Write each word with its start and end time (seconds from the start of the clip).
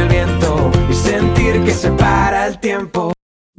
el 0.00 0.08
viento 0.08 0.70
y 0.88 0.94
sentir 0.94 1.62
que 1.64 1.72
se 1.72 1.90
para 1.90 2.46
el 2.46 2.58
tiempo. 2.58 3.12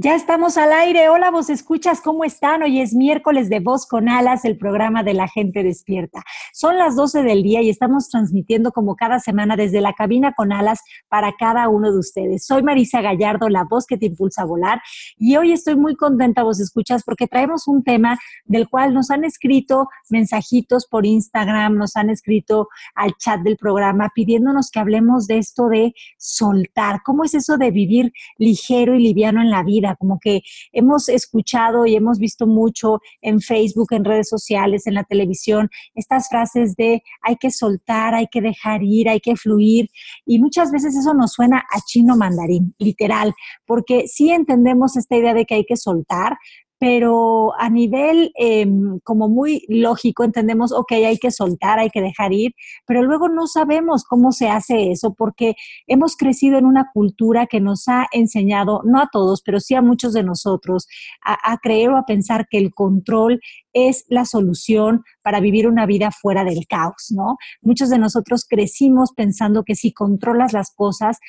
Ya 0.03 0.15
estamos 0.15 0.57
al 0.57 0.73
aire. 0.73 1.09
Hola, 1.09 1.29
vos 1.29 1.51
escuchas, 1.51 2.01
¿cómo 2.01 2.23
están? 2.23 2.63
Hoy 2.63 2.81
es 2.81 2.95
miércoles 2.95 3.49
de 3.49 3.59
Voz 3.59 3.85
con 3.85 4.09
Alas, 4.09 4.45
el 4.45 4.57
programa 4.57 5.03
de 5.03 5.13
la 5.13 5.27
gente 5.27 5.61
despierta. 5.61 6.23
Son 6.53 6.75
las 6.79 6.95
12 6.95 7.21
del 7.21 7.43
día 7.43 7.61
y 7.61 7.69
estamos 7.69 8.09
transmitiendo 8.09 8.71
como 8.71 8.95
cada 8.95 9.19
semana 9.19 9.55
desde 9.55 9.79
la 9.79 9.93
cabina 9.93 10.33
con 10.33 10.53
alas 10.53 10.79
para 11.07 11.33
cada 11.33 11.69
uno 11.69 11.91
de 11.91 11.99
ustedes. 11.99 12.47
Soy 12.47 12.63
Marisa 12.63 13.01
Gallardo, 13.01 13.47
la 13.47 13.63
voz 13.63 13.85
que 13.85 13.95
te 13.95 14.07
impulsa 14.07 14.41
a 14.41 14.45
volar 14.45 14.81
y 15.19 15.37
hoy 15.37 15.51
estoy 15.51 15.75
muy 15.75 15.95
contenta, 15.95 16.41
vos 16.41 16.59
escuchas, 16.59 17.03
porque 17.03 17.27
traemos 17.27 17.67
un 17.67 17.83
tema 17.83 18.17
del 18.45 18.69
cual 18.69 18.95
nos 18.95 19.11
han 19.11 19.23
escrito 19.23 19.87
mensajitos 20.09 20.87
por 20.87 21.05
Instagram, 21.05 21.77
nos 21.77 21.95
han 21.95 22.09
escrito 22.09 22.69
al 22.95 23.13
chat 23.17 23.41
del 23.41 23.55
programa 23.55 24.09
pidiéndonos 24.15 24.71
que 24.71 24.79
hablemos 24.79 25.27
de 25.27 25.37
esto 25.37 25.67
de 25.67 25.93
soltar. 26.17 27.01
¿Cómo 27.05 27.23
es 27.23 27.35
eso 27.35 27.57
de 27.57 27.69
vivir 27.69 28.11
ligero 28.39 28.95
y 28.95 29.03
liviano 29.03 29.41
en 29.41 29.51
la 29.51 29.61
vida? 29.61 29.90
Como 29.95 30.19
que 30.19 30.41
hemos 30.71 31.09
escuchado 31.09 31.85
y 31.85 31.95
hemos 31.95 32.19
visto 32.19 32.47
mucho 32.47 32.99
en 33.21 33.41
Facebook, 33.41 33.87
en 33.91 34.05
redes 34.05 34.29
sociales, 34.29 34.87
en 34.87 34.95
la 34.95 35.03
televisión, 35.03 35.69
estas 35.95 36.29
frases 36.29 36.75
de 36.75 37.03
hay 37.21 37.35
que 37.37 37.51
soltar, 37.51 38.15
hay 38.15 38.27
que 38.27 38.41
dejar 38.41 38.83
ir, 38.83 39.09
hay 39.09 39.19
que 39.19 39.35
fluir, 39.35 39.89
y 40.25 40.39
muchas 40.39 40.71
veces 40.71 40.95
eso 40.95 41.13
nos 41.13 41.33
suena 41.33 41.63
a 41.71 41.79
chino 41.85 42.15
mandarín, 42.15 42.75
literal, 42.77 43.33
porque 43.65 44.07
sí 44.07 44.31
entendemos 44.31 44.97
esta 44.97 45.15
idea 45.15 45.33
de 45.33 45.45
que 45.45 45.55
hay 45.55 45.65
que 45.65 45.77
soltar, 45.77 46.37
pero 46.81 47.53
a 47.59 47.69
nivel 47.69 48.31
em, 48.33 48.99
como 49.03 49.29
muy 49.29 49.63
lógico 49.69 50.23
entendemos, 50.23 50.71
ok, 50.71 50.93
hay 50.93 51.19
que 51.19 51.29
soltar, 51.29 51.77
hay 51.77 51.91
que 51.91 52.01
dejar 52.01 52.33
ir, 52.33 52.55
pero 52.87 53.03
luego 53.03 53.29
no 53.29 53.45
sabemos 53.45 54.03
cómo 54.03 54.31
se 54.31 54.49
hace 54.49 54.89
eso 54.89 55.13
porque 55.13 55.53
hemos 55.85 56.17
crecido 56.17 56.57
en 56.57 56.65
una 56.65 56.89
cultura 56.91 57.45
que 57.45 57.59
nos 57.59 57.87
ha 57.87 58.07
enseñado, 58.11 58.81
no 58.83 58.99
a 58.99 59.09
todos, 59.11 59.43
pero 59.43 59.59
sí 59.59 59.75
a 59.75 59.83
muchos 59.83 60.13
de 60.13 60.23
nosotros, 60.23 60.87
a, 61.23 61.53
a 61.53 61.59
creer 61.59 61.91
o 61.91 61.97
a 61.97 62.05
pensar 62.07 62.47
que 62.49 62.57
el 62.57 62.73
control 62.73 63.39
es 63.73 64.05
la 64.09 64.25
solución 64.25 65.03
para 65.21 65.39
vivir 65.39 65.67
una 65.67 65.85
vida 65.85 66.11
fuera 66.11 66.43
del 66.43 66.65
caos, 66.67 67.11
¿no? 67.11 67.37
Muchos 67.61 67.89
de 67.89 67.99
nosotros 67.99 68.45
crecimos 68.47 69.11
pensando 69.15 69.63
que 69.63 69.75
si 69.75 69.93
controlas 69.93 70.53
las 70.53 70.73
cosas, 70.75 71.19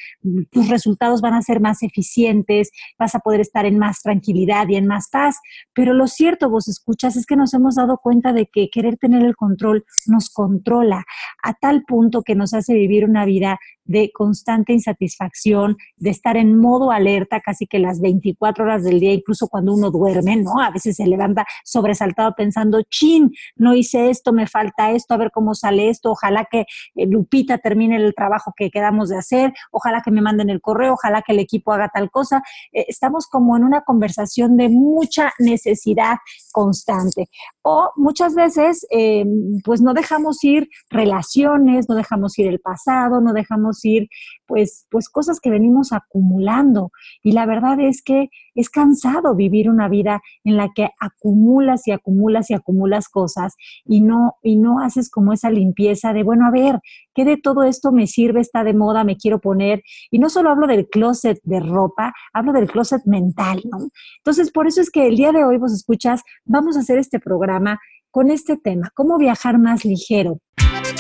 tus 0.51 0.69
resultados 0.69 1.21
van 1.21 1.35
a 1.35 1.43
ser 1.43 1.61
más 1.61 1.83
eficientes, 1.83 2.71
vas 2.99 3.15
a 3.15 3.21
poder 3.21 3.41
estar 3.41 3.67
en 3.67 3.79
más 3.79 4.01
tranquilidad 4.03 4.69
y 4.69 4.77
en 4.77 4.87
más 4.87 5.09
paz, 5.11 5.37
pero 5.75 5.95
lo 5.95 6.07
cierto, 6.07 6.51
vos 6.51 6.69
escuchas, 6.69 7.17
es 7.17 7.27
que 7.27 7.37
nos 7.37 7.55
hemos 7.55 7.77
dado 7.77 7.99
cuenta 8.03 8.33
de 8.33 8.47
que 8.47 8.69
querer 8.71 8.97
tener 8.97 9.25
el 9.25 9.37
control 9.37 9.85
nos 10.07 10.31
controla 10.31 11.05
a 11.43 11.55
tal 11.55 11.85
punto 11.85 12.23
que 12.23 12.35
nos 12.35 12.55
hace 12.55 12.75
vivir 12.75 13.05
una 13.05 13.25
vida 13.25 13.59
de 13.85 14.11
constante 14.13 14.73
insatisfacción, 14.73 15.77
de 15.97 16.11
estar 16.11 16.37
en 16.37 16.59
modo 16.59 16.91
alerta 16.91 17.41
casi 17.41 17.67
que 17.67 17.79
las 17.79 18.01
24 18.01 18.65
horas 18.65 18.85
del 18.85 19.01
día, 19.01 19.13
incluso 19.13 19.49
cuando 19.49 19.75
uno 19.75 19.91
duerme, 19.91 20.37
¿no? 20.37 20.61
A 20.61 20.71
veces 20.71 20.97
se 20.97 21.07
levanta 21.07 21.45
sobresaltado 21.65 22.35
pensando, 22.37 22.83
chin, 22.83 23.31
no 23.57 23.75
hice 23.75 24.11
esto, 24.11 24.33
me 24.33 24.47
falta 24.47 24.93
esto, 24.93 25.15
a 25.15 25.17
ver 25.17 25.31
cómo 25.31 25.55
sale 25.55 25.89
esto, 25.89 26.13
ojalá 26.13 26.47
que 26.51 26.61
eh, 26.95 27.07
Lupita 27.07 27.59
termine 27.59 27.97
el 27.97 28.15
trabajo 28.15 28.53
que 28.57 28.71
quedamos 28.71 29.09
de 29.09 29.19
hacer, 29.19 29.53
ojalá 29.71 30.03
que 30.03 30.11
me 30.11 30.21
manden 30.21 30.51
el 30.51 30.61
correo, 30.61 30.95
ojalá 30.95 31.23
que 31.23 31.33
el 31.33 31.39
equipo 31.39 31.73
haga 31.73 31.89
tal 31.89 32.11
cosa. 32.11 32.43
Eh, 32.73 32.85
estamos 32.89 33.27
como 33.27 33.57
en 33.57 33.65
una 33.65 33.83
conversación 33.83 34.57
de 34.57 34.69
mucha 34.69 35.33
necesidad 35.39 36.17
constante. 36.53 37.29
O 37.63 37.91
muchas 37.97 38.35
veces, 38.35 38.87
eh, 38.91 39.25
pues 39.65 39.81
no 39.81 39.95
dejamos 39.95 40.43
ir 40.45 40.69
relaciones, 40.91 41.89
no 41.89 41.95
dejamos 41.95 42.39
ir 42.39 42.49
el 42.49 42.61
pasado, 42.61 43.21
no 43.21 43.33
dejamos 43.33 43.72
ir, 43.85 44.09
pues, 44.47 44.87
pues 44.91 45.09
cosas 45.09 45.41
que 45.41 45.51
venimos 45.51 45.93
acumulando. 45.93 46.91
Y 47.23 47.33
la 47.33 47.47
verdad 47.47 47.81
es 47.81 48.03
que 48.03 48.29
es 48.55 48.69
cansado 48.69 49.35
vivir 49.35 49.71
una 49.71 49.89
vida 49.89 50.21
en 50.45 50.57
la 50.57 50.71
que 50.75 50.91
acumulas 51.01 51.87
y 51.89 51.93
acumulas 51.93 52.51
y 52.51 52.55
acumulas 52.55 53.09
cosas 53.09 53.55
y 53.85 54.03
no, 54.03 54.35
y 54.43 54.57
no 54.57 54.81
haces 54.81 55.11
como 55.11 55.33
esa 55.33 55.51
limpieza 55.51 56.13
de, 56.13 56.23
bueno, 56.23 56.47
a 56.47 56.51
ver, 56.51 56.81
¿qué 57.15 57.25
de 57.25 57.37
todo 57.37 57.63
esto 57.63 57.93
me 57.93 58.07
sirve, 58.07 58.41
está 58.41 58.65
de 58.65 58.75
moda, 58.75 59.05
me 59.05 59.17
quiero 59.17 59.41
poner? 59.41 59.83
Y 60.11 60.19
no 60.19 60.29
solo 60.29 60.51
hablo 60.51 60.67
del 60.67 60.89
closet 60.89 61.39
de 61.45 61.61
ropa, 61.61 62.13
hablo 62.33 62.53
del 62.53 62.71
closet 62.71 63.03
mental, 63.07 63.63
¿no? 63.71 63.89
Entonces, 64.19 64.51
por 64.51 64.67
eso 64.67 64.81
es 64.81 64.91
que 64.91 65.07
el 65.07 65.17
día 65.17 65.33
de 65.33 65.45
hoy, 65.45 65.59
vos 65.59 65.73
escuchas, 65.73 66.23
vamos 66.45 66.77
a 66.77 66.81
hacer 66.81 66.99
este 66.99 67.21
programa 67.21 67.79
con 68.11 68.31
este 68.31 68.57
tema, 68.57 68.91
cómo 68.95 69.19
viajar 69.19 69.59
más 69.59 69.85
ligero. 69.85 70.39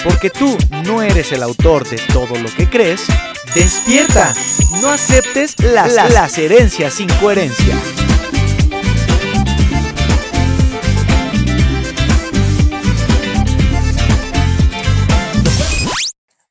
Porque 0.05 0.31
tú 0.31 0.59
no 0.85 1.01
eres 1.01 1.31
el 1.31 1.45
autor 1.45 1.89
de 1.89 1.97
todo 2.13 2.37
lo 2.37 2.49
que 2.57 2.69
crees, 2.69 3.07
despierta. 3.55 4.35
No 4.81 4.89
aceptes 4.89 5.55
las, 5.61 5.95
las 5.95 6.39
herencias 6.39 6.95
sin 6.95 7.09
coherencia. 7.21 7.77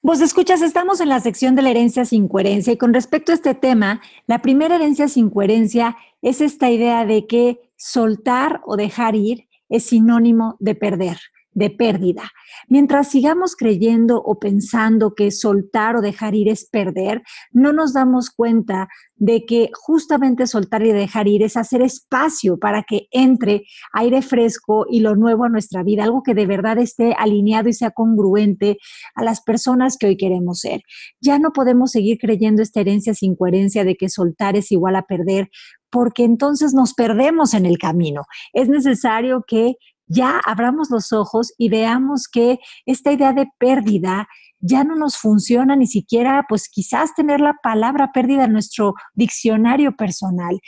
Vos 0.01 0.21
escuchas, 0.21 0.61
estamos 0.61 1.01
en 1.01 1.09
la 1.09 1.19
sección 1.19 1.55
de 1.55 1.61
la 1.61 1.71
herencia 1.71 2.05
sin 2.05 2.29
coherencia 2.29 2.71
y 2.73 2.77
con 2.77 2.93
respecto 2.93 3.33
a 3.33 3.35
este 3.35 3.53
tema, 3.53 4.01
la 4.27 4.41
primera 4.41 4.75
herencia 4.75 5.09
sin 5.09 5.29
coherencia 5.29 5.97
es 6.21 6.39
esta 6.39 6.69
idea 6.69 7.05
de 7.05 7.27
que 7.27 7.59
soltar 7.75 8.61
o 8.65 8.77
dejar 8.77 9.15
ir 9.15 9.47
es 9.67 9.85
sinónimo 9.85 10.55
de 10.59 10.75
perder 10.75 11.17
de 11.53 11.69
pérdida. 11.69 12.23
Mientras 12.67 13.09
sigamos 13.09 13.55
creyendo 13.55 14.21
o 14.21 14.39
pensando 14.39 15.13
que 15.15 15.31
soltar 15.31 15.95
o 15.95 16.01
dejar 16.01 16.35
ir 16.35 16.49
es 16.49 16.65
perder, 16.65 17.21
no 17.51 17.73
nos 17.73 17.93
damos 17.93 18.29
cuenta 18.29 18.87
de 19.15 19.45
que 19.45 19.69
justamente 19.73 20.47
soltar 20.47 20.83
y 20.83 20.91
dejar 20.91 21.27
ir 21.27 21.43
es 21.43 21.55
hacer 21.55 21.81
espacio 21.81 22.57
para 22.57 22.83
que 22.83 23.07
entre 23.11 23.63
aire 23.93 24.21
fresco 24.21 24.85
y 24.89 25.01
lo 25.01 25.15
nuevo 25.15 25.43
a 25.43 25.49
nuestra 25.49 25.83
vida, 25.83 26.03
algo 26.03 26.23
que 26.23 26.33
de 26.33 26.47
verdad 26.47 26.79
esté 26.79 27.13
alineado 27.13 27.69
y 27.69 27.73
sea 27.73 27.91
congruente 27.91 28.77
a 29.13 29.23
las 29.23 29.41
personas 29.41 29.97
que 29.97 30.07
hoy 30.07 30.17
queremos 30.17 30.59
ser. 30.59 30.81
Ya 31.19 31.37
no 31.37 31.51
podemos 31.51 31.91
seguir 31.91 32.17
creyendo 32.17 32.63
esta 32.63 32.81
herencia 32.81 33.13
sin 33.13 33.35
coherencia 33.35 33.83
de 33.83 33.95
que 33.95 34.09
soltar 34.09 34.55
es 34.55 34.71
igual 34.71 34.95
a 34.95 35.03
perder, 35.03 35.49
porque 35.91 36.23
entonces 36.23 36.73
nos 36.73 36.93
perdemos 36.93 37.53
en 37.53 37.65
el 37.65 37.77
camino. 37.77 38.23
Es 38.53 38.69
necesario 38.69 39.43
que 39.45 39.75
ya 40.11 40.39
abramos 40.45 40.89
los 40.89 41.13
ojos 41.13 41.53
y 41.57 41.69
veamos 41.69 42.27
que 42.27 42.59
esta 42.85 43.11
idea 43.11 43.33
de 43.33 43.47
pérdida 43.57 44.27
ya 44.61 44.83
no 44.83 44.95
nos 44.95 45.17
funciona 45.17 45.75
ni 45.75 45.87
siquiera, 45.87 46.45
pues 46.47 46.69
quizás 46.69 47.15
tener 47.15 47.41
la 47.41 47.55
palabra 47.63 48.11
pérdida 48.13 48.45
en 48.45 48.53
nuestro 48.53 48.93
diccionario 49.15 49.95
personal. 49.95 50.59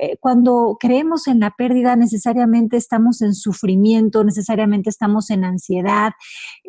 Eh, 0.00 0.16
cuando 0.20 0.76
creemos 0.78 1.26
en 1.26 1.40
la 1.40 1.50
pérdida, 1.50 1.96
necesariamente 1.96 2.76
estamos 2.76 3.20
en 3.22 3.34
sufrimiento, 3.34 4.22
necesariamente 4.22 4.88
estamos 4.88 5.30
en 5.30 5.44
ansiedad. 5.44 6.12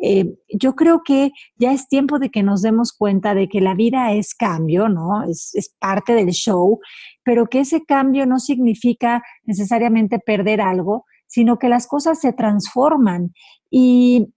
Eh, 0.02 0.34
yo 0.52 0.74
creo 0.74 1.02
que 1.04 1.30
ya 1.56 1.72
es 1.72 1.86
tiempo 1.86 2.18
de 2.18 2.30
que 2.30 2.42
nos 2.42 2.62
demos 2.62 2.92
cuenta 2.92 3.34
de 3.34 3.48
que 3.48 3.60
la 3.60 3.74
vida 3.74 4.12
es 4.12 4.34
cambio, 4.34 4.88
¿no? 4.88 5.22
Es, 5.22 5.54
es 5.54 5.72
parte 5.78 6.14
del 6.14 6.30
show, 6.30 6.80
pero 7.22 7.46
que 7.46 7.60
ese 7.60 7.84
cambio 7.84 8.26
no 8.26 8.40
significa 8.40 9.22
necesariamente 9.44 10.18
perder 10.18 10.60
algo, 10.60 11.06
sino 11.32 11.58
que 11.58 11.70
las 11.70 11.86
cosas 11.86 12.20
se 12.20 12.34
transforman. 12.34 13.32
Y, 13.70 14.34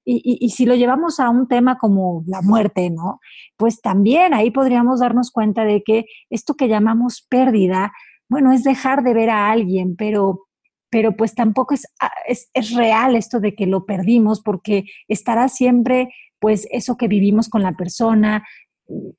si 0.50 0.66
lo 0.66 0.76
llevamos 0.76 1.20
a 1.20 1.30
un 1.30 1.50
tema 1.50 1.78
como 1.78 2.24
la 2.26 2.42
muerte, 2.42 2.90
¿no? 2.90 3.20
Pues 3.58 3.82
también 3.82 4.34
ahí 4.34 4.50
podríamos 4.50 5.02
darnos 5.02 5.30
cuenta 5.30 5.66
de 5.66 5.84
que 5.84 6.06
esto 6.30 6.54
que 6.54 6.70
llamamos 6.70 7.26
pérdida 7.30 7.92
bueno, 8.30 8.54
es 8.54 8.64
dejar 8.64 9.04
de 9.04 9.14
ver 9.14 9.30
a 9.30 9.52
alguien, 9.52 9.96
pero 9.96 10.42
pero 10.90 11.18
pues 11.18 11.36
tampoco 11.36 11.74
es, 11.74 11.86
ah, 12.00 12.12
es, 12.26 12.50
es, 12.54 12.74
real 12.74 13.18
esto 13.18 13.42
de 13.42 13.54
que 13.54 13.66
lo 13.66 13.86
perdimos 13.86 14.42
porque 14.42 14.86
estará 15.10 15.50
siempre 15.50 16.08
pues 16.40 16.68
eso 16.72 16.96
que 16.96 17.10
vivimos 17.10 17.50
con 17.50 17.64
la 17.64 17.74
persona, 17.74 18.46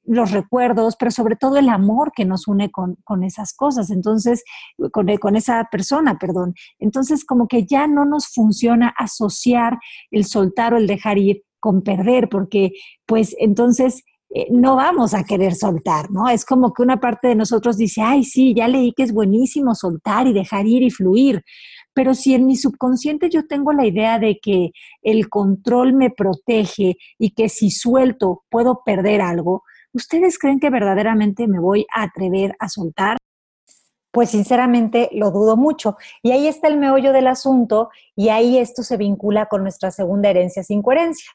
los 0.05 0.31
recuerdos, 0.31 0.97
pero 0.97 1.11
sobre 1.11 1.37
todo 1.37 1.57
el 1.57 1.69
amor 1.69 2.13
que 2.15 2.25
nos 2.25 2.47
une 2.47 2.71
con, 2.71 2.97
con 3.05 3.25
esas 3.25 3.53
cosas, 3.55 3.91
entonces, 3.91 4.45
con, 4.93 5.07
con, 5.17 5.37
esa 5.37 5.69
persona, 5.71 6.19
perdón. 6.19 6.55
Entonces, 6.79 7.25
como 7.25 7.49
que 7.49 7.67
ya 7.67 7.87
no 7.87 8.05
nos 8.05 8.29
funciona 8.29 8.95
asociar 8.97 9.79
el 10.11 10.25
soltar 10.25 10.75
o 10.75 10.77
el 10.77 10.87
dejar 10.87 11.19
ir 11.19 11.43
con 11.59 11.83
perder, 11.83 12.29
porque 12.29 12.73
pues 13.07 13.35
entonces 13.39 14.05
eh, 14.39 14.49
no 14.51 14.77
vamos 14.77 15.15
a 15.15 15.25
querer 15.25 15.55
soltar, 15.55 16.11
¿no? 16.11 16.29
Es 16.29 16.45
como 16.45 16.75
que 16.75 16.83
una 16.83 17.01
parte 17.01 17.29
de 17.29 17.35
nosotros 17.35 17.79
dice, 17.79 18.03
ay, 18.03 18.23
sí, 18.23 18.53
ya 18.55 18.69
leí 18.69 18.93
que 18.93 19.03
es 19.03 19.15
buenísimo 19.15 19.75
soltar 19.75 20.27
y 20.27 20.35
dejar 20.35 20.67
ir 20.67 20.83
y 20.83 20.91
fluir, 20.91 21.43
pero 21.95 22.13
si 22.13 22.35
en 22.35 22.45
mi 22.45 22.55
subconsciente 22.55 23.31
yo 23.31 23.47
tengo 23.47 23.73
la 23.73 23.87
idea 23.87 24.19
de 24.19 24.39
que 24.43 24.73
el 25.01 25.31
control 25.31 25.95
me 25.95 26.11
protege 26.11 26.99
y 27.19 27.31
que 27.31 27.49
si 27.49 27.71
suelto 27.71 28.43
puedo 28.51 28.83
perder 28.85 29.23
algo, 29.23 29.63
¿ustedes 29.95 30.39
creen 30.39 30.61
que 30.61 30.69
verdaderamente 30.69 31.49
me 31.49 31.59
voy 31.59 31.87
a 31.95 32.03
atrever 32.03 32.55
a 32.59 32.69
soltar? 32.69 33.17
Pues 34.11 34.29
sinceramente 34.29 35.09
lo 35.13 35.31
dudo 35.31 35.57
mucho. 35.57 35.97
Y 36.23 36.33
ahí 36.33 36.47
está 36.47 36.69
el 36.69 36.77
meollo 36.77 37.15
del 37.15 37.27
asunto 37.27 37.89
y 38.15 38.29
ahí 38.29 38.59
esto 38.59 38.83
se 38.83 38.99
vincula 38.99 39.47
con 39.47 39.63
nuestra 39.63 39.91
segunda 39.91 40.29
herencia 40.29 40.63
sin 40.63 40.83
coherencia. 40.83 41.31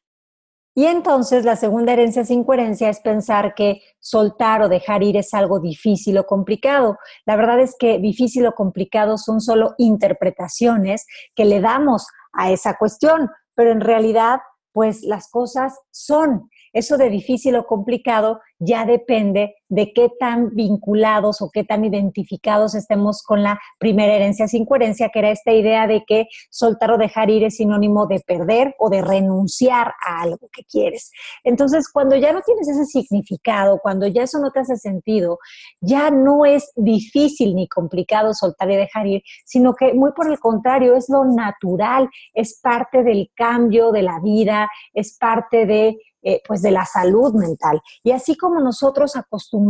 Y 0.73 0.85
entonces 0.85 1.43
la 1.43 1.57
segunda 1.57 1.93
herencia 1.93 2.23
sin 2.23 2.45
coherencia 2.45 2.89
es 2.89 3.01
pensar 3.01 3.53
que 3.55 3.81
soltar 3.99 4.61
o 4.61 4.69
dejar 4.69 5.03
ir 5.03 5.17
es 5.17 5.33
algo 5.33 5.59
difícil 5.59 6.17
o 6.17 6.25
complicado. 6.25 6.97
La 7.25 7.35
verdad 7.35 7.59
es 7.59 7.75
que 7.77 7.99
difícil 7.99 8.45
o 8.47 8.53
complicado 8.53 9.17
son 9.17 9.41
solo 9.41 9.73
interpretaciones 9.77 11.05
que 11.35 11.45
le 11.45 11.59
damos 11.59 12.07
a 12.33 12.51
esa 12.51 12.77
cuestión, 12.77 13.29
pero 13.53 13.71
en 13.71 13.81
realidad 13.81 14.39
pues 14.73 15.01
las 15.03 15.29
cosas 15.29 15.77
son. 15.91 16.49
Eso 16.71 16.97
de 16.97 17.09
difícil 17.09 17.57
o 17.57 17.65
complicado 17.65 18.39
ya 18.59 18.85
depende 18.85 19.55
de 19.71 19.93
qué 19.93 20.11
tan 20.19 20.53
vinculados 20.53 21.41
o 21.41 21.49
qué 21.49 21.63
tan 21.63 21.85
identificados 21.85 22.75
estemos 22.75 23.23
con 23.23 23.41
la 23.41 23.57
primera 23.79 24.13
herencia 24.13 24.47
sin 24.47 24.65
coherencia, 24.65 25.09
que 25.09 25.19
era 25.19 25.31
esta 25.31 25.53
idea 25.53 25.87
de 25.87 26.03
que 26.05 26.27
soltar 26.49 26.91
o 26.91 26.97
dejar 26.97 27.29
ir 27.29 27.45
es 27.45 27.55
sinónimo 27.55 28.05
de 28.05 28.19
perder 28.19 28.75
o 28.79 28.89
de 28.89 29.01
renunciar 29.01 29.93
a 30.05 30.21
algo 30.23 30.49
que 30.51 30.65
quieres. 30.65 31.11
Entonces, 31.45 31.89
cuando 31.89 32.17
ya 32.17 32.33
no 32.33 32.41
tienes 32.41 32.67
ese 32.67 32.83
significado, 32.85 33.79
cuando 33.81 34.07
ya 34.07 34.23
eso 34.23 34.39
no 34.39 34.51
te 34.51 34.59
hace 34.59 34.75
sentido, 34.75 35.39
ya 35.79 36.11
no 36.11 36.45
es 36.45 36.73
difícil 36.75 37.55
ni 37.55 37.69
complicado 37.69 38.33
soltar 38.33 38.69
y 38.71 38.75
dejar 38.75 39.07
ir, 39.07 39.23
sino 39.45 39.73
que 39.73 39.93
muy 39.93 40.11
por 40.11 40.29
el 40.29 40.37
contrario, 40.37 40.95
es 40.95 41.07
lo 41.07 41.23
natural, 41.23 42.09
es 42.33 42.59
parte 42.61 43.03
del 43.03 43.31
cambio 43.33 43.93
de 43.93 44.01
la 44.01 44.19
vida, 44.19 44.69
es 44.93 45.17
parte 45.17 45.65
de 45.65 45.97
eh, 46.23 46.39
pues 46.47 46.61
de 46.61 46.69
la 46.69 46.85
salud 46.85 47.33
mental. 47.33 47.81
Y 48.03 48.11
así 48.11 48.37
como 48.37 48.59
nosotros 48.59 49.15
acostumbramos 49.15 49.60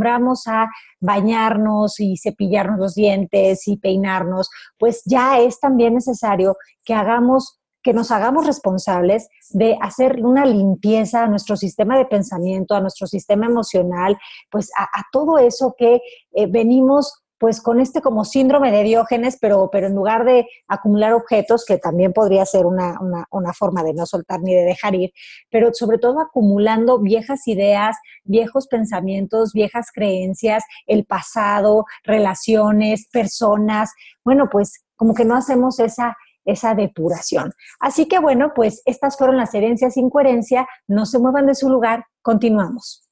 a 0.47 0.67
bañarnos 0.99 1.99
y 1.99 2.17
cepillarnos 2.17 2.79
los 2.79 2.95
dientes 2.95 3.67
y 3.67 3.77
peinarnos, 3.77 4.49
pues 4.77 5.01
ya 5.05 5.39
es 5.39 5.59
también 5.59 5.95
necesario 5.95 6.55
que 6.83 6.93
hagamos 6.93 7.61
que 7.83 7.93
nos 7.93 8.11
hagamos 8.11 8.45
responsables 8.45 9.27
de 9.49 9.77
hacer 9.81 10.23
una 10.23 10.45
limpieza 10.45 11.23
a 11.23 11.27
nuestro 11.27 11.57
sistema 11.57 11.97
de 11.97 12.05
pensamiento, 12.05 12.75
a 12.75 12.81
nuestro 12.81 13.07
sistema 13.07 13.47
emocional, 13.47 14.17
pues 14.49 14.69
a, 14.77 14.87
todo 15.11 15.39
eso 15.39 15.73
que 15.77 15.99
eh, 16.33 16.47
venimos 16.47 17.20
pues 17.41 17.59
con 17.59 17.79
este 17.79 18.01
como 18.01 18.23
síndrome 18.23 18.71
de 18.71 18.83
Diógenes, 18.83 19.39
pero, 19.41 19.69
pero 19.71 19.87
en 19.87 19.95
lugar 19.95 20.25
de 20.25 20.45
acumular 20.67 21.13
objetos, 21.13 21.65
que 21.65 21.79
también 21.79 22.13
podría 22.13 22.45
ser 22.45 22.67
una, 22.67 22.99
una, 23.31 23.53
forma 23.53 23.81
de 23.81 23.95
no 23.95 24.05
soltar 24.05 24.41
ni 24.41 24.53
de 24.53 24.61
dejar 24.61 24.93
ir, 24.93 25.11
pero 25.49 25.73
sobre 25.73 25.97
todo 25.97 26.21
acumulando 26.21 26.99
viejas 26.99 27.47
ideas, 27.47 27.97
viejos 28.23 28.67
pensamientos, 28.67 29.53
viejas 29.53 29.87
creencias, 29.91 30.63
el 30.85 31.03
pasado, 31.05 31.85
relaciones, 32.03 33.07
personas, 33.11 33.91
bueno, 34.23 34.47
pues 34.51 34.85
como 34.95 35.15
que 35.15 35.25
no 35.25 35.35
hacemos 35.35 35.79
esa 35.79 36.15
esa 36.45 36.75
depuración. 36.75 37.53
Así 37.79 38.07
que 38.07 38.19
bueno, 38.19 38.51
pues 38.55 38.83
estas 38.85 39.17
fueron 39.17 39.37
las 39.37 39.53
herencias 39.55 39.95
sin 39.95 40.11
coherencia, 40.11 40.67
no 40.87 41.07
se 41.07 41.17
muevan 41.17 41.47
de 41.47 41.55
su 41.55 41.69
lugar, 41.69 42.05
continuamos. 42.21 43.03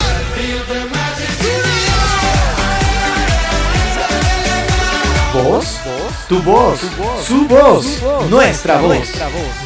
¿Voz? 5.34 5.80
Tu 6.28 6.42
voz, 6.42 6.80
su 7.24 7.48
voz, 7.48 8.02
nuestra 8.32 8.82
voz. 8.82 9.08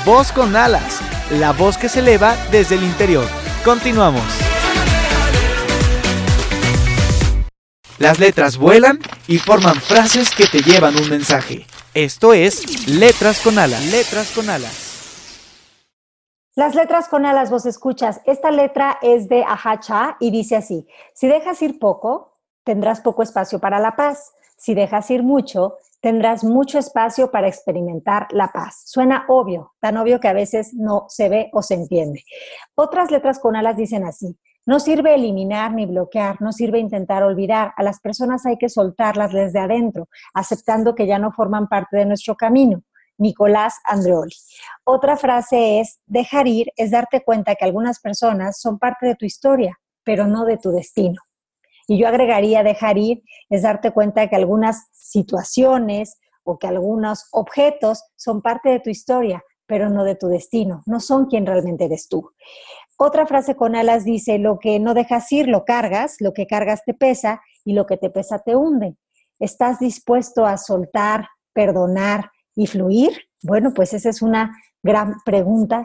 Voz 0.06 0.30
con 0.34 0.58
alas, 0.58 1.00
la 1.32 1.54
voz 1.54 1.78
que 1.78 1.88
se 1.88 2.00
eleva 2.00 2.36
desde 2.52 2.76
el 2.76 2.84
interior. 2.84 3.26
Continuamos. 3.64 4.26
Las 7.98 8.20
letras 8.20 8.58
vuelan 8.58 9.00
y 9.26 9.38
forman 9.38 9.76
frases 9.76 10.36
que 10.36 10.48
te 10.48 10.60
llevan 10.60 10.98
un 10.98 11.10
mensaje. 11.10 11.66
Esto 11.94 12.34
es 12.34 12.90
Letras 12.90 13.40
con 13.40 13.58
alas. 13.58 13.86
Letras 13.86 14.32
con 14.36 14.50
alas. 14.50 14.92
Las 16.56 16.76
letras 16.76 17.08
con 17.08 17.26
alas, 17.26 17.50
vos 17.50 17.66
escuchas. 17.66 18.20
Esta 18.26 18.52
letra 18.52 19.00
es 19.02 19.30
de 19.30 19.46
Ahacha 19.46 20.18
y 20.20 20.30
dice 20.30 20.58
así: 20.58 20.86
Si 21.14 21.28
dejas 21.28 21.62
ir 21.62 21.80
poco, 21.80 22.38
tendrás 22.66 23.00
poco 23.00 23.24
espacio 23.24 23.60
para 23.60 23.80
la 23.80 23.96
paz. 23.96 24.34
Si 24.64 24.74
dejas 24.76 25.12
ir 25.12 25.24
mucho, 25.24 25.76
tendrás 26.00 26.46
mucho 26.46 26.80
espacio 26.80 27.32
para 27.32 27.50
experimentar 27.50 28.28
la 28.32 28.48
paz. 28.54 28.84
Suena 28.86 29.26
obvio, 29.28 29.74
tan 29.82 29.98
obvio 29.98 30.22
que 30.22 30.30
a 30.30 30.34
veces 30.34 30.74
no 30.74 31.04
se 31.10 31.28
ve 31.28 31.50
o 31.52 31.62
se 31.62 31.74
entiende. 31.74 32.24
Otras 32.74 33.12
letras 33.12 33.40
con 33.40 33.58
alas 33.58 33.76
dicen 33.76 34.06
así. 34.06 34.40
No 34.66 34.80
sirve 34.80 35.16
eliminar 35.16 35.74
ni 35.74 35.86
bloquear, 35.86 36.42
no 36.42 36.54
sirve 36.54 36.80
intentar 36.80 37.24
olvidar. 37.24 37.74
A 37.76 37.84
las 37.84 38.00
personas 38.00 38.46
hay 38.46 38.58
que 38.58 38.70
soltarlas 38.70 39.34
desde 39.34 39.60
adentro, 39.60 40.08
aceptando 40.34 40.96
que 40.96 41.08
ya 41.08 41.20
no 41.20 41.34
forman 41.34 41.68
parte 41.68 41.98
de 41.98 42.06
nuestro 42.06 42.38
camino. 42.38 42.84
Nicolás 43.18 43.76
Andreoli. 43.84 44.32
Otra 44.86 45.18
frase 45.18 45.82
es, 45.82 46.00
dejar 46.06 46.48
ir 46.48 46.72
es 46.78 46.92
darte 46.92 47.22
cuenta 47.22 47.56
que 47.56 47.66
algunas 47.66 48.00
personas 48.00 48.62
son 48.62 48.80
parte 48.80 49.08
de 49.08 49.16
tu 49.16 49.26
historia, 49.26 49.78
pero 50.06 50.26
no 50.26 50.46
de 50.46 50.58
tu 50.58 50.72
destino. 50.72 51.22
Y 51.88 52.00
yo 52.00 52.08
agregaría 52.08 52.64
dejar 52.64 52.98
ir, 52.98 53.24
es 53.50 53.64
darte 53.64 53.92
cuenta 53.92 54.28
que 54.28 54.36
algunas 54.36 54.88
situaciones 54.92 56.18
o 56.44 56.58
que 56.58 56.68
algunos 56.68 57.28
objetos 57.32 58.04
son 58.16 58.42
parte 58.42 58.70
de 58.70 58.80
tu 58.80 58.90
historia, 58.90 59.44
pero 59.66 59.90
no 59.90 60.04
de 60.04 60.16
tu 60.16 60.28
destino, 60.28 60.84
no 60.86 61.00
son 61.00 61.26
quien 61.28 61.46
realmente 61.46 61.86
eres 61.86 62.08
tú. 62.10 62.32
Otra 62.98 63.26
frase 63.26 63.56
con 63.56 63.76
alas 63.76 64.06
dice, 64.06 64.38
lo 64.38 64.60
que 64.60 64.80
no 64.80 64.94
dejas 64.94 65.32
ir 65.32 65.48
lo 65.48 65.66
cargas, 65.66 66.18
lo 66.20 66.34
que 66.34 66.48
cargas 66.48 66.84
te 66.86 66.94
pesa 66.94 67.42
y 67.66 67.74
lo 67.74 67.86
que 67.86 67.98
te 67.98 68.10
pesa 68.10 68.40
te 68.40 68.56
hunde. 68.56 68.96
¿Estás 69.40 69.80
dispuesto 69.80 70.46
a 70.46 70.58
soltar, 70.58 71.28
perdonar 71.54 72.32
y 72.56 72.68
fluir? 72.68 73.14
Bueno, 73.42 73.74
pues 73.74 73.94
esa 73.94 74.10
es 74.10 74.22
una 74.22 74.56
gran 74.84 75.16
pregunta. 75.26 75.82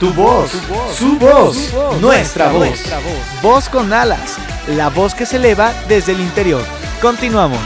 Tu 0.00 0.12
voz, 0.12 0.50
su 0.92 1.16
voz, 1.18 1.72
nuestra 2.00 2.50
voz. 2.50 2.82
Voz 3.42 3.68
con 3.68 3.92
alas, 3.92 4.38
la 4.68 4.90
voz 4.90 5.14
que 5.14 5.24
se 5.24 5.36
eleva 5.36 5.72
desde 5.88 6.12
el 6.12 6.20
interior. 6.20 6.64
Continuamos. 7.00 7.60